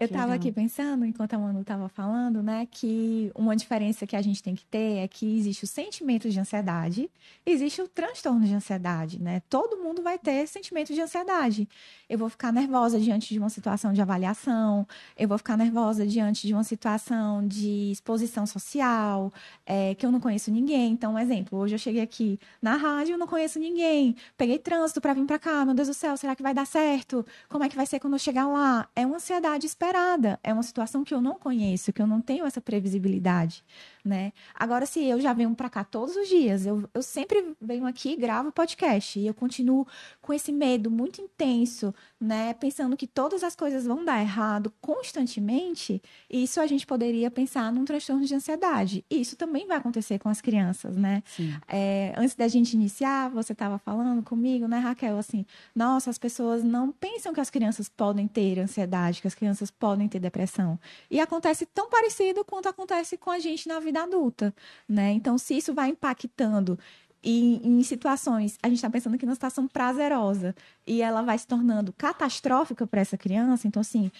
Eu 0.03 0.07
estava 0.07 0.35
aqui 0.35 0.51
pensando, 0.51 1.07
enquanto 1.07 1.35
a 1.35 1.38
Manu 1.38 1.61
estava 1.61 1.88
falando, 1.88 2.43
né, 2.43 2.67
que 2.69 3.31
uma 3.37 3.55
diferença 3.55 4.05
que 4.05 4.17
a 4.17 4.21
gente 4.21 4.43
tem 4.43 4.53
que 4.53 4.65
ter 4.65 4.99
é 4.99 5.07
que 5.07 5.38
existe 5.38 5.62
o 5.62 5.67
sentimento 5.67 6.29
de 6.29 6.41
ansiedade, 6.41 7.09
existe 7.47 7.81
o 7.81 7.87
transtorno 7.87 8.45
de 8.45 8.53
ansiedade, 8.53 9.23
né? 9.23 9.41
Todo 9.49 9.77
mundo 9.77 10.03
vai 10.03 10.19
ter 10.19 10.49
sentimento 10.49 10.93
de 10.93 11.01
ansiedade. 11.01 11.69
Eu 12.09 12.19
vou 12.19 12.29
ficar 12.29 12.53
nervosa 12.53 12.99
diante 12.99 13.33
de 13.33 13.38
uma 13.38 13.49
situação 13.49 13.93
de 13.93 14.03
avaliação, 14.03 14.88
eu 15.17 15.29
vou 15.29 15.38
ficar 15.38 15.57
nervosa 15.57 16.05
diante 16.05 16.49
de 16.49 16.53
uma 16.53 16.65
situação 16.65 17.47
de 17.47 17.93
exposição 17.93 18.45
social, 18.45 19.33
é, 19.65 19.95
que 19.95 20.05
eu 20.05 20.11
não 20.11 20.19
conheço 20.19 20.51
ninguém. 20.51 20.93
Então, 20.95 21.15
um 21.15 21.19
exemplo, 21.19 21.61
hoje 21.61 21.77
eu 21.77 21.79
cheguei 21.79 22.03
aqui 22.03 22.41
na 22.61 22.75
rádio, 22.75 23.15
eu 23.15 23.19
não 23.19 23.29
conheço 23.29 23.61
ninguém, 23.61 24.17
peguei 24.37 24.59
trânsito 24.59 25.01
para 25.01 25.15
vir 25.15 25.25
para 25.27 25.38
cá, 25.38 25.65
meu 25.65 25.75
Deus 25.75 25.87
do 25.87 25.95
céu, 25.95 26.17
será 26.17 26.35
que 26.35 26.43
vai 26.43 26.53
dar 26.53 26.67
certo? 26.67 27.25
Como 27.49 27.62
é 27.62 27.69
que 27.69 27.77
vai 27.77 27.87
ser 27.87 28.01
quando 28.01 28.15
eu 28.15 28.19
chegar 28.19 28.49
lá? 28.49 28.88
É 28.97 29.07
uma 29.07 29.17
ansiedade 29.17 29.65
esperada 29.65 29.92
inesperada. 29.93 30.41
É 30.43 30.53
uma 30.53 30.63
situação 30.63 31.05
que 31.05 31.15
eu 31.15 31.21
não 31.21 31.35
conheço, 31.35 31.93
que 31.93 32.01
eu 32.01 32.07
não 32.07 32.21
tenho 32.21 32.45
essa 32.47 32.61
previsibilidade 32.61 33.63
né? 34.05 34.33
Agora, 34.55 34.85
se 34.85 35.05
eu 35.05 35.21
já 35.21 35.33
venho 35.33 35.55
para 35.55 35.71
cá 35.71 35.85
todos 35.85 36.17
os 36.17 36.29
dias, 36.29 36.67
eu, 36.67 36.88
eu 36.93 37.03
sempre 37.03 37.55
venho 37.61 37.87
aqui 37.87 38.12
e 38.12 38.17
gravo 38.17 38.51
podcast, 38.51 39.19
e 39.19 39.27
eu 39.27 39.35
continuo 39.35 39.87
com 40.21 40.33
esse 40.33 40.51
medo 40.51 40.91
muito 40.91 41.21
intenso, 41.21 41.95
né? 42.21 42.53
Pensando 42.55 42.97
que 42.97 43.07
todas 43.07 43.45
as 43.45 43.55
coisas 43.55 43.85
vão 43.85 44.05
dar 44.05 44.21
errado 44.21 44.73
constantemente, 44.81 46.03
isso 46.29 46.61
a 46.61 46.67
gente 46.67 46.87
poderia 46.87 47.31
pensar 47.31 47.73
num 47.73 47.85
transtorno 47.85 48.25
de 48.25 48.35
ansiedade. 48.35 49.05
E 49.09 49.21
isso 49.21 49.37
também 49.37 49.67
vai 49.67 49.77
acontecer 49.77 50.19
com 50.19 50.29
as 50.29 50.41
crianças, 50.41 50.97
né? 50.97 51.23
É, 51.69 52.12
antes 52.17 52.35
da 52.35 52.49
gente 52.49 52.75
iniciar, 52.75 53.31
você 53.31 53.53
estava 53.53 53.79
falando 53.79 54.23
comigo, 54.23 54.67
né, 54.67 54.79
Raquel? 54.79 55.17
Assim, 55.17 55.47
nossa, 55.75 56.11
as 56.11 56.19
pessoas 56.19 56.65
não 56.65 56.91
pensam 56.91 57.33
que 57.33 57.41
as 57.41 57.51
crianças 57.51 57.88
podem 57.88 58.27
ter 58.27 58.59
ansiedade, 58.59 59.21
que 59.21 59.29
as 59.29 59.35
crianças 59.35 59.71
podem 59.71 60.09
ter 60.09 60.19
depressão. 60.19 60.79
E 61.11 61.21
acontece 61.21 61.67
tão 61.67 61.88
parecido 61.88 62.45
quanto 62.45 62.69
acontece 62.69 63.17
com 63.17 63.31
a 63.31 63.38
gente 63.38 63.69
na 63.69 63.79
vida 63.79 63.92
vida 63.93 64.03
adulta, 64.03 64.55
né? 64.89 65.13
Então, 65.13 65.37
se 65.39 65.57
isso 65.57 65.75
vai 65.75 65.91
impactando 65.91 66.79
e 67.23 67.61
em 67.63 67.83
situações, 67.85 68.59
a 68.63 68.69
gente 68.69 68.79
está 68.79 68.91
pensando 68.91 69.17
que 69.17 69.25
numa 69.25 69.35
situação 69.35 69.69
prazerosa 69.69 70.55
e 70.87 71.01
ela 71.03 71.23
vai 71.23 71.39
se 71.39 71.47
tornando 71.47 71.93
catastrófica 71.93 72.87
para 72.87 73.01
essa 73.01 73.17
criança, 73.17 73.69
então 73.69 73.81
assim, 73.81 74.11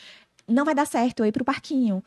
não 0.49 0.65
vai 0.65 0.75
dar 0.75 0.87
certo 0.87 1.21
eu 1.21 1.27
ir 1.27 1.33
para 1.33 1.43
o 1.43 1.45
parquinho. 1.45 2.03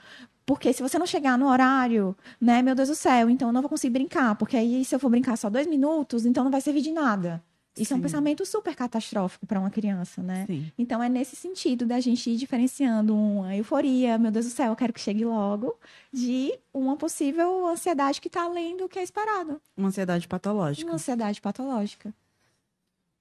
Porque 0.46 0.72
se 0.72 0.82
você 0.82 1.00
não 1.00 1.08
chegar 1.08 1.38
no 1.38 1.50
horário, 1.50 2.16
né, 2.40 2.62
meu 2.62 2.76
Deus 2.76 2.90
do 2.90 2.96
céu, 2.96 3.30
então 3.30 3.50
eu 3.50 3.52
não 3.52 3.62
vou 3.62 3.70
conseguir 3.70 3.94
brincar. 3.94 4.36
Porque 4.36 4.56
aí, 4.56 4.86
se 4.86 4.94
eu 4.96 5.00
for 5.00 5.10
brincar 5.10 5.36
só 5.38 5.50
dois 5.50 5.66
minutos, 5.68 6.26
então 6.26 6.44
não 6.44 6.52
vai 6.52 6.62
servir 6.62 6.82
de 6.82 6.92
nada. 6.92 7.44
Isso 7.78 7.90
Sim. 7.90 7.96
é 7.96 7.98
um 7.98 8.02
pensamento 8.02 8.46
super 8.46 8.74
catastrófico 8.74 9.46
para 9.46 9.60
uma 9.60 9.70
criança, 9.70 10.24
né? 10.24 10.46
Sim. 10.48 10.72
Então 10.78 11.04
é 11.04 11.10
nesse 11.10 11.36
sentido 11.36 11.86
da 11.86 12.00
gente 12.00 12.30
ir 12.30 12.38
diferenciando 12.38 13.14
uma 13.14 13.56
euforia, 13.56 14.18
meu 14.18 14.32
Deus 14.32 14.46
do 14.46 14.52
céu, 14.52 14.68
eu 14.68 14.76
quero 14.76 14.94
que 14.94 15.02
chegue 15.02 15.26
logo, 15.26 15.78
de 16.12 16.58
uma 16.74 16.96
possível 16.96 17.68
ansiedade 17.68 18.22
que 18.22 18.28
está 18.28 18.44
além 18.44 18.78
do 18.78 18.88
que 18.88 18.98
é 18.98 19.04
esperado. 19.04 19.62
Uma 19.76 19.90
ansiedade 19.90 20.26
patológica. 20.28 20.88
Uma 20.88 20.96
ansiedade 20.96 21.42
patológica. 21.42 22.14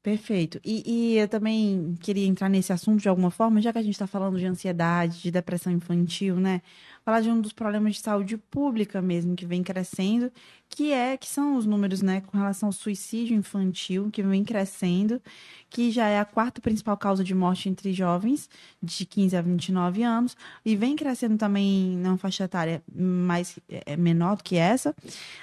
Perfeito. 0.05 0.61
E, 0.63 0.83
e, 1.15 1.17
eu 1.17 1.27
também 1.27 1.97
queria 1.99 2.27
entrar 2.27 2.51
nesse 2.51 2.71
assunto 2.75 3.01
de 3.01 3.09
alguma 3.09 3.31
forma, 3.31 3.59
já 3.63 3.73
que 3.73 3.79
a 3.79 3.83
gente 3.83 3.95
está 3.95 4.07
falando 4.07 4.39
de 4.39 4.45
ansiedade, 4.45 5.23
de 5.23 5.31
depressão 5.31 5.73
infantil, 5.73 6.37
né? 6.37 6.61
Falar 7.05 7.21
de 7.21 7.31
um 7.31 7.39
dos 7.39 7.53
problemas 7.53 7.97
de 7.97 8.01
saúde 8.01 8.39
pública 8.39 9.03
mesmo 9.03 9.37
que 9.37 9.45
vem 9.45 9.63
crescendo, 9.63 10.33
que 10.71 10.91
é 10.91 11.19
que 11.19 11.29
são 11.29 11.57
os 11.57 11.67
números, 11.67 12.01
né, 12.01 12.23
com 12.23 12.39
relação 12.39 12.69
ao 12.69 12.73
suicídio 12.73 13.37
infantil, 13.37 14.11
que 14.11 14.23
vem 14.23 14.43
crescendo, 14.43 15.21
que 15.69 15.91
já 15.91 16.09
é 16.09 16.19
a 16.19 16.25
quarta 16.25 16.63
principal 16.63 16.97
causa 16.97 17.23
de 17.23 17.35
morte 17.35 17.69
entre 17.69 17.93
jovens 17.93 18.49
de 18.83 19.05
15 19.05 19.37
a 19.37 19.43
29 19.43 20.03
anos, 20.03 20.35
e 20.65 20.75
vem 20.75 20.97
crescendo 20.97 21.37
também 21.37 21.95
na 21.99 22.17
faixa 22.17 22.45
etária 22.45 22.83
mais 22.91 23.59
é, 23.69 23.97
menor 23.97 24.37
do 24.37 24.43
que 24.43 24.57
essa, 24.57 24.97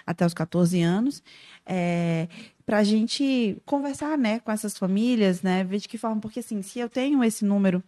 até 0.04 0.26
os 0.26 0.34
14 0.34 0.82
anos. 0.82 1.22
É, 1.64 2.28
para 2.66 2.80
a 2.80 2.84
gente 2.84 3.56
conversar, 3.66 4.18
né, 4.18 4.40
com 4.40 4.52
essas 4.52 4.76
famílias, 4.78 5.44
né, 5.44 5.64
ver 5.64 5.78
de 5.78 5.88
que 5.88 5.98
forma, 5.98 6.20
porque 6.20 6.40
assim, 6.40 6.62
se 6.64 6.80
eu 6.80 6.90
tenho 6.90 7.24
esse 7.24 7.46
número, 7.46 7.84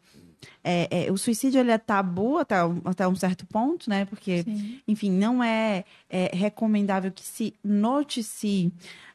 é, 0.64 1.06
é, 1.08 1.12
o 1.12 1.18
suicídio 1.18 1.60
ele 1.60 1.72
é 1.72 1.78
tabu 1.78 2.38
até, 2.38 2.56
até 2.86 3.08
um 3.08 3.16
certo 3.16 3.46
ponto, 3.46 3.90
né, 3.90 4.06
porque, 4.06 4.44
Sim. 4.44 4.80
enfim, 4.88 5.12
não 5.12 5.44
é, 5.44 5.84
é, 6.10 6.30
recomendável 6.34 7.12
que 7.12 7.24
se 7.24 7.54
noticie 7.64 8.72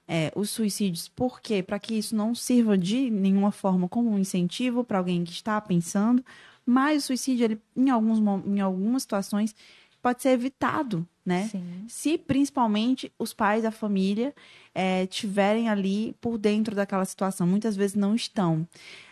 é, 0.07 0.33
os 0.35 0.51
suicídios, 0.51 1.09
por 1.09 1.41
quê? 1.41 1.63
Para 1.63 1.79
que 1.79 1.95
isso 1.95 2.17
não 2.17 2.35
sirva 2.35 2.79
de 2.79 3.11
nenhuma 3.11 3.53
forma 3.53 3.89
como 3.89 4.11
um 4.11 4.19
incentivo 4.19 4.83
para 4.83 4.99
alguém 4.99 5.23
que 5.23 5.33
está 5.33 5.61
pensando, 5.61 6.25
mas 6.65 7.05
o 7.05 7.07
suicídio, 7.09 7.45
ele, 7.45 7.61
em, 7.77 7.91
alguns, 7.91 8.19
em 8.47 8.61
algumas 8.61 9.03
situações, 9.03 9.55
pode 10.01 10.23
ser 10.23 10.31
evitado, 10.31 11.07
né? 11.25 11.49
Sim. 11.49 11.85
Se 11.89 12.17
principalmente 12.17 13.13
os 13.19 13.35
pais 13.35 13.63
da 13.63 13.71
família 13.71 14.35
é, 14.75 15.07
tiverem 15.07 15.69
ali 15.69 16.15
por 16.21 16.39
dentro 16.39 16.75
daquela 16.75 17.05
situação, 17.05 17.47
muitas 17.47 17.77
vezes 17.77 17.95
não 17.95 18.15
estão, 18.15 18.67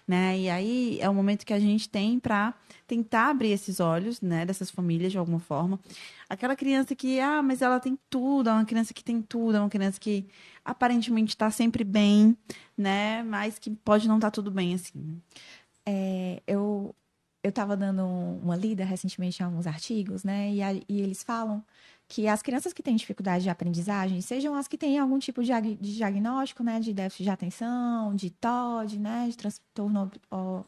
né? 0.07 0.39
E 0.39 0.49
aí 0.49 0.99
é 1.01 1.09
o 1.09 1.15
momento 1.15 1.45
que 1.45 1.53
a 1.53 1.59
gente 1.59 1.89
tem 1.89 2.21
para 2.21 2.55
tentar 2.87 3.31
abrir 3.31 3.51
esses 3.51 3.81
olhos, 3.81 4.21
né, 4.21 4.47
dessas 4.47 4.71
famílias 4.71 5.11
de 5.13 5.19
alguma 5.19 5.41
forma. 5.41 5.81
Aquela 6.29 6.55
criança 6.55 6.95
que, 6.95 7.19
ah, 7.21 7.43
mas 7.43 7.63
ela 7.63 7.81
tem 7.81 7.99
tudo, 8.09 8.49
é 8.49 8.53
uma 8.53 8.65
criança 8.65 8.95
que 8.95 9.03
tem 9.03 9.21
tudo, 9.21 9.57
é 9.57 9.61
uma 9.61 9.69
criança 9.69 9.99
que 9.99 10.27
aparentemente 10.65 11.31
está 11.31 11.51
sempre 11.51 11.85
bem, 11.85 12.37
né? 12.77 13.23
Mas 13.25 13.59
que 13.59 13.71
pode 13.71 14.07
não 14.09 14.17
estar 14.17 14.29
tá 14.29 14.33
tudo 14.33 14.51
bem 14.51 14.75
assim. 14.75 15.21
É, 15.87 16.43
eu 16.47 16.95
eu 17.47 17.51
estava 17.51 17.77
dando 17.77 18.05
uma 18.05 18.57
lida 18.57 18.85
recentemente 18.85 19.41
em 19.41 19.47
alguns 19.47 19.69
artigos, 19.69 20.25
né? 20.25 20.53
E, 20.53 20.61
a, 20.63 20.73
e, 20.75 20.85
eles 20.89 21.23
falam 21.23 21.65
que 22.09 22.29
as 22.29 22.41
crianças 22.41 22.73
que 22.73 22.83
têm 22.83 22.95
dificuldade 22.95 23.45
de 23.45 23.51
aprendizagem, 23.51 24.21
sejam 24.21 24.55
as 24.55 24.69
que 24.69 24.79
têm 24.79 24.99
algum 24.99 25.19
tipo 25.19 25.43
de, 25.43 25.53
de 25.77 25.97
diagnóstico, 25.97 26.63
né? 26.63 26.79
De 26.79 26.93
déficit 26.93 27.25
de 27.25 27.31
atenção, 27.31 28.15
de 28.15 28.31
TOD, 28.31 28.99
né? 28.99 29.27
De 29.29 29.37
transtorno 29.37 30.11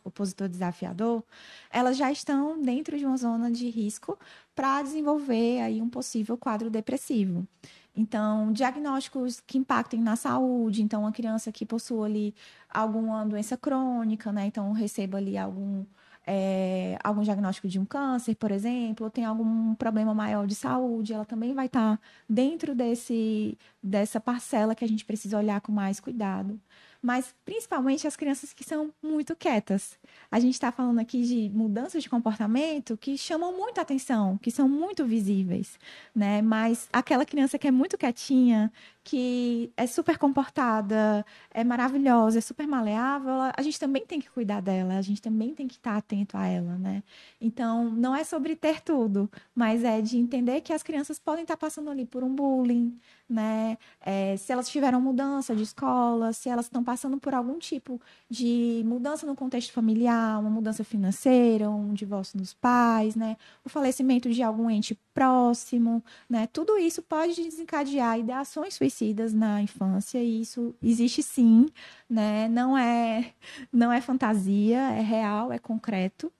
opositor 0.05 0.48
desafiador, 0.48 1.22
elas 1.70 1.96
já 1.96 2.11
estão 2.11 2.61
dentro 2.61 2.98
de 2.98 3.07
uma 3.07 3.16
zona 3.16 3.51
de 3.51 3.68
risco 3.70 4.18
para 4.55 4.83
desenvolver 4.83 5.61
aí 5.61 5.81
um 5.81 5.88
possível 5.88 6.37
quadro 6.37 6.68
depressivo. 6.70 7.46
Então, 7.94 8.53
diagnósticos 8.53 9.40
que 9.40 9.59
impactem 9.59 10.01
na 10.01 10.16
saúde, 10.16 10.83
então, 10.83 11.01
uma 11.03 11.12
criança 11.12 11.51
que 11.51 11.66
possua 11.66 12.07
ali 12.07 12.35
alguma 12.68 13.24
doença 13.24 13.57
crônica, 13.57 14.31
né? 14.33 14.46
Então, 14.46 14.72
receba 14.72 15.18
ali 15.18 15.37
algum 15.37 15.85
é, 16.31 16.99
algum 17.03 17.23
diagnóstico 17.23 17.67
de 17.67 17.79
um 17.79 17.87
câncer, 17.87 18.35
por 18.35 18.51
exemplo, 18.51 19.07
ou 19.07 19.11
tem 19.11 19.25
algum 19.25 19.75
problema 19.75 20.12
maior 20.12 20.47
de 20.47 20.55
saúde, 20.55 21.14
ela 21.14 21.25
também 21.25 21.55
vai 21.55 21.67
estar 21.67 21.97
tá 21.97 22.03
dentro 22.29 22.75
desse, 22.75 23.57
dessa 23.83 24.21
parcela 24.21 24.75
que 24.75 24.85
a 24.85 24.88
gente 24.88 25.07
precisa 25.07 25.38
olhar 25.38 25.61
com 25.62 25.73
mais 25.73 25.99
cuidado 26.01 26.61
mas 27.01 27.35
principalmente 27.45 28.07
as 28.07 28.17
crianças 28.17 28.53
que 28.53 28.64
são 28.64 28.93
muito 29.03 29.37
quietas. 29.37 29.99
A 30.31 30.41
gente 30.41 30.55
está 30.55 30.73
falando 30.73 30.99
aqui 30.99 31.23
de 31.23 31.49
mudanças 31.55 32.03
de 32.03 32.11
comportamento 32.11 32.97
que 32.97 33.17
chamam 33.17 33.57
muito 33.57 33.81
atenção, 33.81 34.37
que 34.38 34.51
são 34.51 34.69
muito 34.69 35.05
visíveis, 35.07 35.79
né? 36.14 36.43
Mas 36.43 36.88
aquela 36.93 37.25
criança 37.25 37.59
que 37.59 37.69
é 37.69 37.71
muito 37.71 37.97
quietinha, 37.97 38.73
que 39.09 39.73
é 39.75 39.87
super 39.87 40.18
comportada, 40.18 41.25
é 41.51 41.64
maravilhosa, 41.64 42.37
é 42.37 42.42
super 42.42 42.66
maleável, 42.66 43.33
a 43.57 43.62
gente 43.62 43.81
também 43.81 44.05
tem 44.05 44.21
que 44.21 44.29
cuidar 44.29 44.61
dela, 44.61 44.99
a 44.99 45.01
gente 45.01 45.23
também 45.23 45.55
tem 45.55 45.66
que 45.66 45.77
estar 45.77 45.97
atento 45.97 46.37
a 46.37 46.47
ela, 46.47 46.77
né? 46.77 47.03
Então, 47.40 47.88
não 47.90 48.14
é 48.14 48.23
sobre 48.23 48.55
ter 48.55 48.83
tudo, 48.83 49.31
mas 49.55 49.83
é 49.83 50.03
de 50.03 50.18
entender 50.18 50.61
que 50.61 50.75
as 50.75 50.83
crianças 50.83 51.18
podem 51.18 51.40
estar 51.40 51.57
passando 51.57 51.88
ali 51.88 52.05
por 52.05 52.23
um 52.23 52.35
bullying, 52.35 53.01
né? 53.27 53.79
É, 54.03 54.37
se 54.37 54.53
elas 54.53 54.68
tiveram 54.68 55.01
mudança 55.01 55.57
de 55.57 55.62
escola, 55.62 56.35
se 56.35 56.51
elas 56.51 56.66
estão 56.66 56.85
passando 56.85 57.16
por 57.18 57.33
algum 57.33 57.59
tipo 57.59 57.99
de 58.29 58.83
mudança 58.85 59.27
no 59.27 59.35
contexto 59.35 59.73
familiar, 59.73 60.38
uma 60.38 60.51
mudança 60.51 60.85
financeira, 60.85 61.71
um 61.71 61.94
divórcio 61.94 62.38
dos 62.38 62.53
pais, 62.53 63.16
né? 63.16 63.38
O 63.64 63.71
falecimento 63.71 64.29
de 64.31 64.42
algum 64.42 64.68
ente 64.68 64.94
próximo, 65.14 66.05
né? 66.29 66.47
Tudo 66.53 66.77
isso 66.77 67.01
pode 67.01 67.35
desencadear 67.42 68.18
ideações 68.18 68.75
suicidas 68.75 68.98
na 69.35 69.63
infância 69.63 70.23
e 70.23 70.41
isso 70.43 70.75
existe 70.83 71.23
sim, 71.23 71.67
né? 72.09 72.49
Não 72.49 72.77
é 72.77 73.33
não 73.73 73.93
é 73.93 74.01
fantasia, 74.01 74.79
é 74.79 75.01
real, 75.01 75.53
é 75.53 75.59
concreto. 75.59 76.33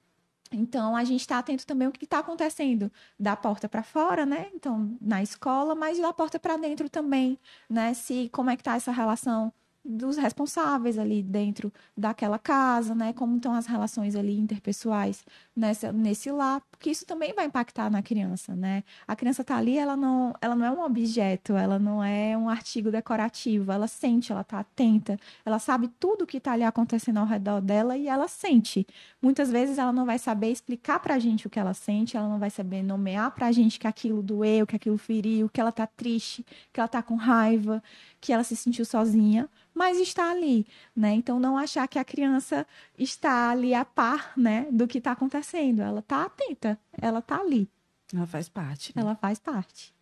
Então, 0.51 0.95
a 0.95 1.03
gente 1.03 1.21
está 1.21 1.37
atento 1.39 1.65
também 1.65 1.85
ao 1.85 1.91
que 1.91 2.03
está 2.05 2.19
acontecendo 2.19 2.91
da 3.19 3.35
porta 3.35 3.69
para 3.69 3.83
fora, 3.83 4.25
né? 4.25 4.47
Então, 4.53 4.97
na 4.99 5.21
escola, 5.21 5.75
mas 5.75 5.99
da 5.99 6.11
porta 6.11 6.39
para 6.39 6.57
dentro 6.57 6.89
também, 6.89 7.37
né? 7.69 7.93
Se 7.93 8.29
como 8.29 8.49
é 8.49 8.55
que 8.55 8.61
está 8.61 8.75
essa 8.75 8.91
relação 8.91 9.53
dos 9.83 10.17
responsáveis 10.17 10.97
ali 10.97 11.23
dentro 11.23 11.71
daquela 11.95 12.37
casa, 12.39 12.93
né? 12.95 13.13
Como 13.13 13.37
estão 13.37 13.53
as 13.53 13.65
relações 13.67 14.15
ali 14.15 14.37
interpessoais 14.39 15.23
nessa, 15.59 15.91
nesse 15.91 16.31
lar, 16.31 16.61
porque 16.71 16.89
isso 16.89 17.05
também 17.05 17.33
vai 17.33 17.45
impactar 17.45 17.89
na 17.91 18.01
criança, 18.01 18.55
né? 18.55 18.83
A 19.05 19.15
criança 19.15 19.43
tá 19.43 19.57
ali, 19.57 19.77
ela 19.77 19.97
não, 19.97 20.33
ela 20.41 20.55
não 20.55 20.65
é 20.65 20.71
um 20.71 20.81
objeto, 20.81 21.53
ela 21.55 21.77
não 21.77 22.01
é 22.01 22.37
um 22.37 22.49
artigo 22.49 22.89
decorativo, 22.89 23.71
ela 23.71 23.87
sente, 23.87 24.31
ela 24.31 24.43
tá 24.43 24.59
atenta, 24.59 25.19
ela 25.45 25.59
sabe 25.59 25.89
tudo 25.99 26.25
que 26.25 26.39
tá 26.39 26.53
ali 26.53 26.63
acontecendo 26.63 27.17
ao 27.17 27.25
redor 27.25 27.59
dela 27.59 27.97
e 27.97 28.07
ela 28.07 28.27
sente. 28.27 28.87
Muitas 29.21 29.51
vezes 29.51 29.77
ela 29.77 29.91
não 29.91 30.05
vai 30.05 30.17
saber 30.17 30.51
explicar 30.51 30.99
pra 30.99 31.19
gente 31.19 31.45
o 31.45 31.49
que 31.49 31.59
ela 31.59 31.73
sente, 31.73 32.15
ela 32.15 32.29
não 32.29 32.39
vai 32.39 32.49
saber 32.49 32.81
nomear 32.81 33.31
pra 33.31 33.51
gente 33.51 33.77
que 33.77 33.87
aquilo 33.87 34.23
doeu, 34.23 34.65
que 34.65 34.75
aquilo 34.75 34.97
feriu, 34.97 35.49
que 35.49 35.59
ela 35.59 35.71
tá 35.71 35.85
triste, 35.85 36.45
que 36.71 36.79
ela 36.79 36.87
tá 36.87 37.03
com 37.03 37.15
raiva, 37.15 37.83
que 38.21 38.31
ela 38.31 38.43
se 38.43 38.55
sentiu 38.55 38.85
sozinha, 38.85 39.49
mas 39.73 39.97
está 39.97 40.29
ali, 40.31 40.67
né? 40.95 41.13
Então 41.13 41.39
não 41.39 41.57
achar 41.57 41.87
que 41.87 41.97
a 41.97 42.03
criança 42.03 42.67
está 42.97 43.49
ali 43.49 43.73
a 43.73 43.85
par, 43.85 44.33
né, 44.35 44.67
do 44.71 44.87
que 44.87 44.97
está 44.97 45.13
acontecendo. 45.13 45.48
Ela 45.57 45.99
está 45.99 46.25
atenta, 46.25 46.79
ela 47.01 47.19
está 47.19 47.39
ali. 47.39 47.69
Ela 48.13 48.25
faz 48.25 48.49
parte. 48.49 48.93
Né? 48.95 49.01
Ela 49.01 49.15
faz 49.15 49.39
parte. 49.39 49.93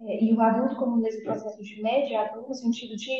É, 0.00 0.24
e 0.24 0.34
o 0.34 0.40
adulto, 0.40 0.76
como 0.76 0.96
nesse 0.96 1.22
processo 1.22 1.62
de 1.62 1.82
mediador, 1.82 2.46
no 2.48 2.54
sentido 2.54 2.96
de 2.96 3.10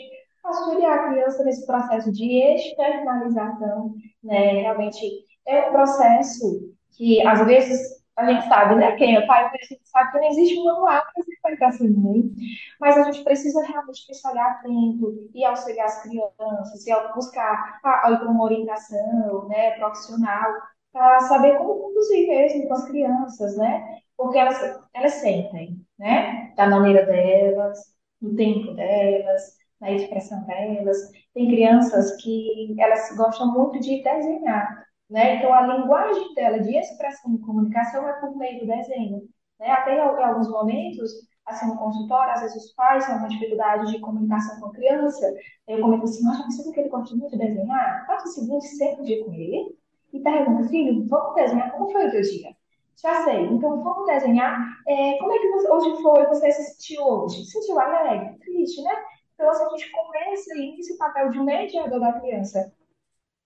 auxiliar 0.42 0.98
a 0.98 1.08
criança 1.10 1.44
nesse 1.44 1.66
processo 1.66 2.12
de 2.12 2.24
externalização, 2.26 3.94
né? 4.22 4.60
Realmente 4.60 5.24
é 5.46 5.68
um 5.68 5.72
processo 5.72 6.74
que 6.92 7.26
às 7.26 7.44
vezes 7.46 8.04
a 8.16 8.30
gente 8.30 8.46
sabe, 8.46 8.74
né? 8.76 8.92
Quem 8.96 9.16
é 9.16 9.26
pai, 9.26 9.46
a 9.46 9.64
gente 9.64 9.80
sabe 9.84 10.12
que 10.12 10.18
não 10.18 10.28
existe 10.28 10.58
um 10.58 10.64
manual 10.64 11.02
para 11.02 11.23
para 11.56 11.72
ser 11.72 11.90
mãe, 11.90 12.22
mas 12.80 12.96
a 12.96 13.04
gente 13.04 13.24
precisa 13.24 13.62
realmente 13.64 14.02
olhar 14.26 14.50
atento 14.52 15.30
e 15.34 15.44
auxiliar 15.44 15.86
as 15.86 16.02
crianças, 16.02 16.86
e 16.86 17.14
buscar 17.14 17.80
uma 18.22 18.44
orientação 18.44 19.48
né, 19.48 19.72
profissional, 19.72 20.52
para 20.92 21.20
saber 21.20 21.58
como 21.58 21.80
conduzir 21.80 22.28
mesmo 22.28 22.68
com 22.68 22.74
as 22.74 22.84
crianças, 22.86 23.56
né? 23.56 23.98
Porque 24.16 24.38
elas, 24.38 24.80
elas 24.94 25.14
sentem, 25.14 25.84
né? 25.98 26.52
Da 26.56 26.68
maneira 26.68 27.04
delas, 27.04 27.80
no 28.22 28.36
tempo 28.36 28.72
delas, 28.74 29.56
na 29.80 29.90
expressão 29.90 30.44
delas. 30.46 30.96
Tem 31.34 31.48
crianças 31.48 32.16
que 32.22 32.76
elas 32.78 33.14
gostam 33.16 33.52
muito 33.52 33.80
de 33.80 34.02
desenhar. 34.02 34.84
Né? 35.10 35.36
Então, 35.36 35.52
a 35.52 35.66
linguagem 35.66 36.34
dela 36.34 36.60
de 36.60 36.76
expressão 36.76 37.34
e 37.34 37.38
comunicação 37.38 38.08
é 38.08 38.12
por 38.20 38.36
meio 38.36 38.60
do 38.60 38.66
desenho. 38.66 39.22
Né? 39.60 39.70
Até 39.70 39.96
em 39.96 40.00
alguns 40.00 40.48
momentos, 40.48 41.10
assim, 41.46 41.66
no 41.66 41.76
consultório, 41.76 42.32
às 42.32 42.40
vezes 42.40 42.64
os 42.64 42.72
pais 42.72 43.06
têm 43.06 43.16
uma 43.16 43.28
dificuldade 43.28 43.92
de 43.92 44.00
comunicação 44.00 44.60
com 44.60 44.66
a 44.66 44.72
criança, 44.72 45.34
eu 45.68 45.80
comento 45.80 46.04
assim, 46.04 46.24
nossa, 46.24 46.42
precisa 46.44 46.72
que 46.72 46.80
ele 46.80 46.88
muito 46.90 47.30
de 47.30 47.38
desenhar? 47.38 48.06
Faça 48.06 48.28
o 48.28 48.32
seguinte, 48.32 48.66
sempre 48.68 49.02
um 49.02 49.04
dia 49.04 49.24
com 49.24 49.32
ele 49.32 49.76
e 50.12 50.20
pergunta, 50.20 50.68
filho, 50.68 51.06
vamos 51.06 51.34
desenhar 51.34 51.72
como 51.72 51.90
foi 51.90 52.06
o 52.06 52.10
teu 52.10 52.22
dia? 52.22 52.54
Já 52.96 53.24
sei, 53.24 53.46
então 53.46 53.82
vamos 53.82 54.06
desenhar, 54.06 54.58
é, 54.86 55.18
como 55.18 55.32
é 55.32 55.38
que 55.38 55.50
você, 55.50 55.70
hoje 55.70 56.02
foi, 56.02 56.26
você 56.26 56.52
se 56.52 56.74
sentiu 56.74 57.04
hoje? 57.04 57.44
Se 57.44 57.60
sentiu 57.60 57.78
alegre? 57.78 58.38
Triste, 58.38 58.82
né? 58.82 58.94
Então, 59.34 59.50
assim, 59.50 59.64
a 59.64 59.68
gente 59.70 59.90
começa 59.90 60.54
aí 60.54 60.76
esse 60.78 60.96
papel 60.96 61.28
de 61.30 61.40
mediador 61.40 62.00
da 62.00 62.12
criança. 62.20 62.72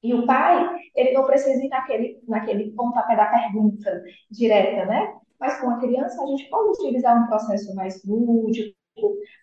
E 0.02 0.14
o 0.14 0.26
pai, 0.26 0.64
ele 0.94 1.12
não 1.12 1.24
precisa 1.24 1.64
ir 1.64 1.68
naquele, 1.68 2.22
naquele 2.28 2.70
pontapé 2.72 3.16
da 3.16 3.26
pergunta 3.26 4.04
direta, 4.30 4.84
né? 4.86 5.18
Mas 5.40 5.60
com 5.60 5.70
a 5.70 5.78
criança, 5.78 6.22
a 6.22 6.26
gente 6.26 6.48
pode 6.48 6.70
utilizar 6.70 7.22
um 7.22 7.26
processo 7.26 7.74
mais 7.74 8.02
lúdico, 8.04 8.76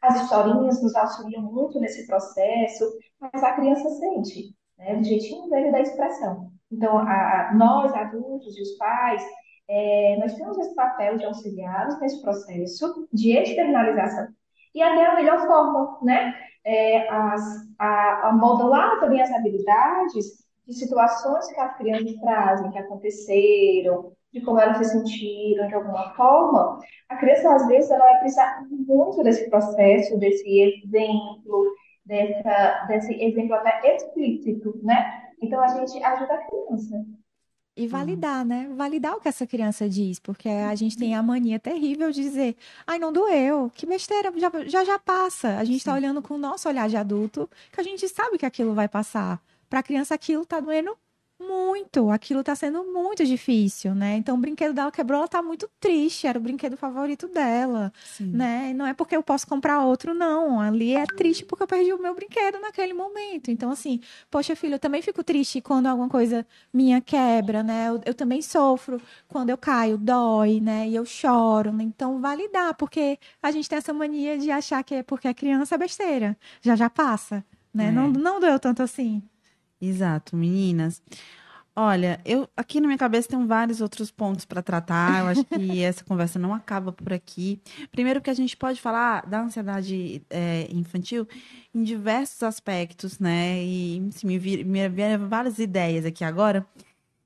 as 0.01 0.21
historinhas 0.21 0.81
nos 0.81 0.95
auxiliam 0.95 1.41
muito 1.41 1.79
nesse 1.79 2.05
processo, 2.05 2.85
mas 3.19 3.43
a 3.43 3.53
criança 3.53 3.89
sente, 3.89 4.53
né? 4.77 4.95
Do 4.95 5.03
jeitinho 5.03 5.49
dele 5.49 5.71
da 5.71 5.79
expressão. 5.79 6.51
Então, 6.71 6.97
a, 6.97 7.53
nós, 7.55 7.93
adultos 7.93 8.57
e 8.57 8.61
os 8.61 8.77
pais, 8.77 9.23
é, 9.67 10.17
nós 10.19 10.33
temos 10.35 10.57
esse 10.57 10.75
papel 10.75 11.17
de 11.17 11.25
auxiliá-los 11.25 11.99
nesse 11.99 12.21
processo 12.21 13.07
de 13.13 13.31
externalização 13.31 14.27
e 14.73 14.81
até 14.81 15.05
a 15.05 15.15
melhor 15.15 15.47
forma, 15.47 15.99
né? 16.03 16.33
É, 16.65 17.07
as, 17.09 17.41
a, 17.79 18.29
a 18.29 18.33
modular 18.33 18.99
também 18.99 19.21
as 19.21 19.31
habilidades 19.31 20.43
de 20.67 20.73
situações 20.73 21.47
que 21.47 21.59
as 21.59 21.77
crianças 21.77 22.15
trazem, 22.19 22.71
que 22.71 22.79
aconteceram, 22.79 24.11
de 24.35 24.41
como 24.41 24.59
elas 24.59 24.77
se 24.79 24.91
sentiram 24.91 25.65
de 25.69 25.73
alguma 25.73 26.13
forma, 26.13 26.77
a 27.07 27.15
criança, 27.15 27.55
às 27.55 27.65
vezes, 27.67 27.89
ela 27.89 28.03
vai 28.03 28.19
precisar 28.19 28.67
muito 28.69 29.23
desse 29.23 29.49
processo, 29.49 30.19
desse 30.19 30.59
exemplo, 30.59 31.73
dessa, 32.05 32.85
desse 32.89 33.13
exemplo 33.13 33.55
até 33.55 33.95
explícito, 33.95 34.77
né? 34.83 35.23
Então, 35.41 35.61
a 35.61 35.69
gente 35.69 36.03
ajuda 36.03 36.33
a 36.33 36.45
criança. 36.45 37.05
E 37.77 37.87
validar, 37.87 38.45
né? 38.45 38.69
Validar 38.75 39.15
o 39.15 39.21
que 39.21 39.29
essa 39.29 39.47
criança 39.47 39.87
diz, 39.87 40.19
porque 40.19 40.49
a 40.49 40.75
gente 40.75 40.97
tem 40.97 41.15
a 41.15 41.23
mania 41.23 41.57
terrível 41.57 42.11
de 42.11 42.21
dizer, 42.21 42.57
ai, 42.85 42.99
não 42.99 43.13
doeu, 43.13 43.71
que 43.73 43.85
besteira, 43.85 44.33
já 44.37 44.51
já, 44.65 44.83
já 44.83 44.99
passa. 44.99 45.57
A 45.57 45.63
gente 45.63 45.77
está 45.77 45.93
olhando 45.93 46.21
com 46.21 46.33
o 46.33 46.37
nosso 46.37 46.67
olhar 46.67 46.89
de 46.89 46.97
adulto, 46.97 47.49
que 47.71 47.79
a 47.79 47.83
gente 47.83 48.07
sabe 48.09 48.37
que 48.37 48.45
aquilo 48.45 48.73
vai 48.73 48.89
passar. 48.89 49.41
Para 49.69 49.79
a 49.79 49.83
criança, 49.83 50.13
aquilo 50.13 50.43
está 50.43 50.59
doendo 50.59 50.97
muito, 51.39 52.09
aquilo 52.09 52.43
tá 52.43 52.55
sendo 52.55 52.83
muito 52.85 53.25
difícil, 53.25 53.93
né? 53.93 54.15
Então 54.17 54.35
o 54.35 54.37
brinquedo 54.37 54.73
dela 54.73 54.91
quebrou, 54.91 55.19
ela 55.19 55.27
tá 55.27 55.41
muito 55.41 55.69
triste, 55.79 56.27
era 56.27 56.39
o 56.39 56.41
brinquedo 56.41 56.77
favorito 56.77 57.27
dela, 57.27 57.91
Sim. 58.03 58.31
né? 58.31 58.69
E 58.71 58.73
não 58.73 58.85
é 58.85 58.93
porque 58.93 59.15
eu 59.15 59.23
posso 59.23 59.45
comprar 59.45 59.81
outro, 59.81 60.13
não. 60.13 60.59
Ali 60.59 60.95
é 60.95 61.05
triste 61.05 61.45
porque 61.45 61.63
eu 61.63 61.67
perdi 61.67 61.93
o 61.93 62.01
meu 62.01 62.15
brinquedo 62.15 62.59
naquele 62.59 62.93
momento. 62.93 63.51
Então, 63.51 63.69
assim, 63.71 63.99
poxa, 64.31 64.55
filho, 64.55 64.75
eu 64.75 64.79
também 64.79 65.01
fico 65.01 65.23
triste 65.23 65.61
quando 65.61 65.87
alguma 65.87 66.09
coisa 66.09 66.45
minha 66.73 67.01
quebra, 67.01 67.61
né? 67.63 67.89
Eu, 67.89 68.01
eu 68.05 68.13
também 68.13 68.41
sofro 68.41 69.01
quando 69.27 69.49
eu 69.49 69.57
caio, 69.57 69.97
dói, 69.97 70.59
né? 70.61 70.87
E 70.87 70.95
eu 70.95 71.05
choro. 71.05 71.71
Né? 71.73 71.83
Então, 71.83 72.19
validar, 72.21 72.75
porque 72.75 73.19
a 73.41 73.51
gente 73.51 73.67
tem 73.69 73.77
essa 73.77 73.93
mania 73.93 74.37
de 74.37 74.49
achar 74.51 74.83
que 74.83 74.95
é 74.95 75.03
porque 75.03 75.27
a 75.27 75.33
criança 75.33 75.75
é 75.75 75.77
besteira. 75.77 76.37
Já 76.61 76.75
já 76.75 76.89
passa, 76.89 77.43
né? 77.73 77.87
É. 77.87 77.91
Não, 77.91 78.09
não 78.09 78.39
doeu 78.39 78.59
tanto 78.59 78.81
assim. 78.81 79.21
Exato, 79.81 80.35
meninas. 80.35 81.01
Olha, 81.77 82.21
eu 82.23 82.47
aqui 82.55 82.79
na 82.79 82.87
minha 82.87 82.97
cabeça 82.97 83.27
tem 83.27 83.45
vários 83.45 83.81
outros 83.81 84.09
pontos 84.09 84.45
para 84.45 84.61
tratar. 84.61 85.19
Eu 85.19 85.27
acho 85.27 85.43
que 85.43 85.81
essa 85.83 86.05
conversa 86.05 86.39
não 86.39 86.53
acaba 86.53 86.93
por 86.93 87.11
aqui. 87.11 87.59
Primeiro 87.91 88.21
que 88.21 88.29
a 88.29 88.33
gente 88.33 88.55
pode 88.55 88.79
falar 88.79 89.25
da 89.25 89.41
ansiedade 89.41 90.21
é, 90.29 90.67
infantil 90.71 91.27
em 91.73 91.83
diversos 91.83 92.41
aspectos, 92.43 93.19
né? 93.19 93.61
E 93.61 94.09
me 94.23 94.39
vieram 94.39 95.27
várias 95.27 95.59
ideias 95.59 96.05
aqui 96.05 96.23
agora 96.23 96.65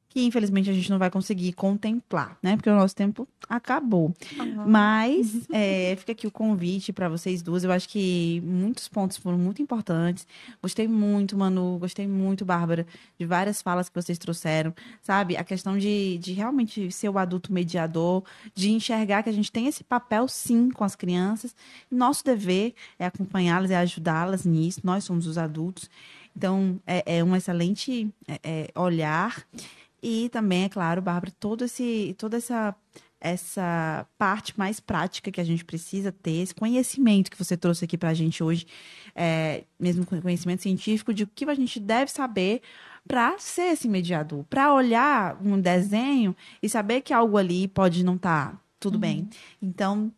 que 0.10 0.26
infelizmente 0.26 0.70
a 0.70 0.74
gente 0.74 0.90
não 0.90 0.98
vai 0.98 1.12
conseguir 1.12 1.54
contemplar, 1.54 2.36
né? 2.42 2.56
Porque 2.56 2.70
o 2.70 2.76
nosso 2.76 2.96
tempo 2.96 3.28
acabou. 3.48 4.12
Uhum. 4.40 4.68
Mas 4.68 5.48
é, 5.54 5.96
fica 5.98 6.14
aqui 6.14 6.26
o 6.26 6.32
convite 6.32 6.92
para 6.92 7.08
vocês 7.08 7.44
duas. 7.44 7.64
Eu 7.64 7.72
acho 7.72 7.88
que 7.88 8.42
muitos 8.44 8.88
pontos 8.88 9.18
foram 9.18 9.38
muito 9.38 9.62
importantes. 9.62 10.26
Gostei 10.62 10.88
muito, 10.88 11.38
Manu, 11.38 11.78
gostei 11.78 12.08
muito, 12.08 12.44
Bárbara, 12.44 12.88
de 13.20 13.26
várias 13.26 13.62
falas 13.62 13.88
que 13.88 13.96
vocês 13.96 14.18
trouxeram, 14.18 14.74
sabe? 15.00 15.38
A 15.38 15.44
questão 15.44 15.78
de, 15.78 16.18
de 16.18 16.34
realmente 16.34 16.92
ser 16.92 17.10
o 17.10 17.20
adulto 17.20 17.54
mediador, 17.54 18.24
de 18.56 18.72
enxergar 18.72 19.22
que 19.22 19.30
a 19.30 19.34
gente 19.34 19.52
tem 19.52 19.68
esse 19.68 19.84
papel 19.84 20.28
sim 20.28 20.72
com 20.72 20.84
as 20.84 20.96
crianças. 20.96 21.56
Nosso 21.92 22.26
dever 22.26 22.74
é 22.98 23.06
acompanhá-las, 23.06 23.70
é 23.70 23.78
ajudá-las 23.78 24.44
nisso. 24.44 24.82
Nós 24.84 25.04
somos 25.04 25.28
os 25.28 25.38
adultos. 25.38 25.88
Então, 26.36 26.80
é, 26.88 27.18
é 27.18 27.24
um 27.24 27.36
excelente 27.36 28.10
é, 28.28 28.40
é 28.44 28.80
olhar 28.80 29.46
e 30.02 30.30
também, 30.30 30.64
é 30.66 30.70
claro, 30.70 31.02
Bárbara, 31.02 31.34
todo 31.40 31.66
esse, 31.66 32.16
toda 32.18 32.38
essa 32.38 32.76
essa 33.22 34.08
parte 34.18 34.58
mais 34.58 34.80
prática 34.80 35.30
que 35.30 35.42
a 35.42 35.44
gente 35.44 35.66
precisa 35.66 36.12
ter, 36.12 36.42
esse 36.42 36.56
conhecimento 36.56 37.30
que 37.30 37.38
você 37.38 37.58
trouxe 37.58 37.84
aqui 37.84 37.98
para 37.98 38.10
a 38.10 38.14
gente 38.14 38.42
hoje, 38.42 38.66
é, 39.14 39.66
mesmo 39.80 40.06
conhecimento 40.06 40.62
científico, 40.62 41.14
de 41.14 41.24
o 41.24 41.28
que 41.28 41.44
a 41.44 41.54
gente 41.54 41.80
deve 41.80 42.10
saber 42.12 42.62
para 43.08 43.38
ser 43.38 43.74
esse 43.74 43.90
mediador, 43.90 44.46
para 44.46 44.74
olhar 44.74 45.38
um 45.44 45.60
desenho 45.60 46.36
e 46.64 46.70
saber 46.70 47.02
que 47.02 47.14
algo 47.14 47.38
ali 47.38 47.68
pode 47.68 48.04
não 48.04 48.16
estar 48.16 48.52
tá 48.52 48.62
tudo 48.80 48.96
uhum. 48.96 49.02
bem. 49.02 49.30
Então, 49.62 50.12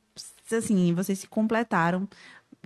assim, 0.52 0.94
vocês 0.94 1.20
se 1.20 1.28
completaram 1.28 2.08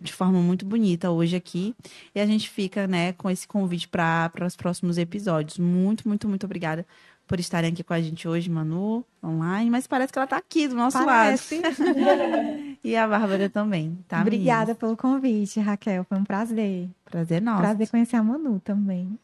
de 0.01 0.13
forma 0.13 0.39
muito 0.39 0.65
bonita 0.65 1.11
hoje 1.11 1.35
aqui. 1.35 1.75
E 2.13 2.19
a 2.19 2.25
gente 2.25 2.49
fica, 2.49 2.87
né, 2.87 3.13
com 3.13 3.29
esse 3.29 3.47
convite 3.47 3.87
para 3.87 4.31
os 4.45 4.55
próximos 4.55 4.97
episódios. 4.97 5.57
Muito, 5.57 6.07
muito, 6.07 6.27
muito 6.27 6.45
obrigada 6.45 6.85
por 7.27 7.39
estarem 7.39 7.71
aqui 7.71 7.83
com 7.83 7.93
a 7.93 8.01
gente 8.01 8.27
hoje, 8.27 8.49
Manu, 8.49 9.03
online, 9.23 9.69
mas 9.69 9.87
parece 9.87 10.13
que 10.13 10.19
ela 10.19 10.25
está 10.25 10.37
aqui 10.37 10.67
do 10.67 10.75
nosso 10.75 11.03
parece. 11.03 11.59
lado. 11.59 11.75
e 12.83 12.95
a 12.95 13.07
Bárbara 13.07 13.49
também, 13.49 13.97
tá? 14.07 14.21
Obrigada 14.21 14.75
pelo 14.75 14.95
convite, 14.95 15.59
Raquel. 15.59 16.03
Foi 16.03 16.17
um 16.17 16.23
prazer. 16.23 16.87
Prazer 17.05 17.41
nosso. 17.41 17.61
Prazer 17.61 17.89
conhecer 17.89 18.17
a 18.17 18.23
Manu 18.23 18.59
também. 18.59 19.17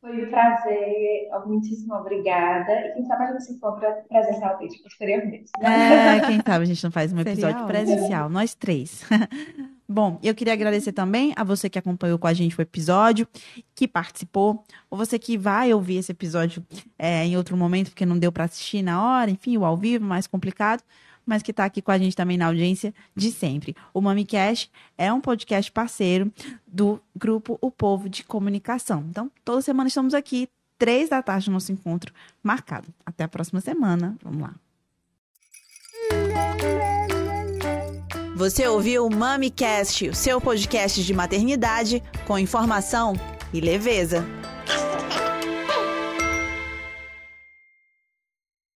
Foi 0.00 0.26
um 0.26 0.30
prazer, 0.30 1.28
muitíssimo 1.46 1.94
obrigada. 1.94 2.72
E 2.72 2.94
quem 2.94 3.04
sabe 3.04 3.24
a 3.24 3.32
gente 3.32 3.44
se 3.44 3.52
encontra 3.52 4.02
presencialmente 4.08 4.82
posteriormente. 4.82 5.50
Né? 5.60 6.16
É, 6.16 6.20
quem 6.20 6.36
sabe 6.36 6.64
a 6.64 6.64
gente 6.64 6.82
não 6.82 6.90
faz 6.90 7.12
um 7.12 7.20
episódio 7.20 7.66
presencial, 7.66 8.30
nós 8.30 8.54
três. 8.54 9.04
Bom, 9.86 10.18
eu 10.22 10.34
queria 10.34 10.54
agradecer 10.54 10.92
também 10.92 11.34
a 11.36 11.44
você 11.44 11.68
que 11.68 11.78
acompanhou 11.78 12.18
com 12.18 12.26
a 12.26 12.32
gente 12.32 12.58
o 12.58 12.62
episódio, 12.62 13.26
que 13.74 13.86
participou, 13.86 14.64
ou 14.88 14.96
você 14.96 15.18
que 15.18 15.36
vai 15.36 15.74
ouvir 15.74 15.96
esse 15.96 16.12
episódio 16.12 16.64
é, 16.98 17.26
em 17.26 17.36
outro 17.36 17.56
momento, 17.56 17.90
porque 17.90 18.06
não 18.06 18.18
deu 18.18 18.32
para 18.32 18.44
assistir 18.44 18.82
na 18.82 19.04
hora, 19.04 19.30
enfim, 19.30 19.58
o 19.58 19.64
ao 19.64 19.76
vivo, 19.76 20.04
mais 20.04 20.26
complicado 20.26 20.82
mas 21.26 21.42
que 21.42 21.50
está 21.50 21.64
aqui 21.64 21.80
com 21.80 21.90
a 21.90 21.98
gente 21.98 22.16
também 22.16 22.36
na 22.36 22.46
audiência 22.46 22.94
de 23.14 23.30
sempre. 23.30 23.76
O 23.92 24.00
MamiCast 24.00 24.70
é 24.96 25.12
um 25.12 25.20
podcast 25.20 25.70
parceiro 25.70 26.32
do 26.66 27.00
grupo 27.14 27.58
O 27.60 27.70
Povo 27.70 28.08
de 28.08 28.24
Comunicação. 28.24 29.04
Então, 29.08 29.30
toda 29.44 29.62
semana 29.62 29.88
estamos 29.88 30.14
aqui, 30.14 30.48
três 30.78 31.08
da 31.08 31.22
tarde, 31.22 31.48
no 31.48 31.54
nosso 31.54 31.72
encontro 31.72 32.12
marcado. 32.42 32.88
Até 33.04 33.24
a 33.24 33.28
próxima 33.28 33.60
semana. 33.60 34.16
Vamos 34.22 34.42
lá. 34.42 34.54
Você 38.34 38.66
ouviu 38.66 39.06
o 39.06 39.14
MamiCast, 39.14 40.08
o 40.08 40.14
seu 40.14 40.40
podcast 40.40 41.04
de 41.04 41.12
maternidade 41.12 42.02
com 42.26 42.38
informação 42.38 43.12
e 43.52 43.60
leveza. 43.60 44.26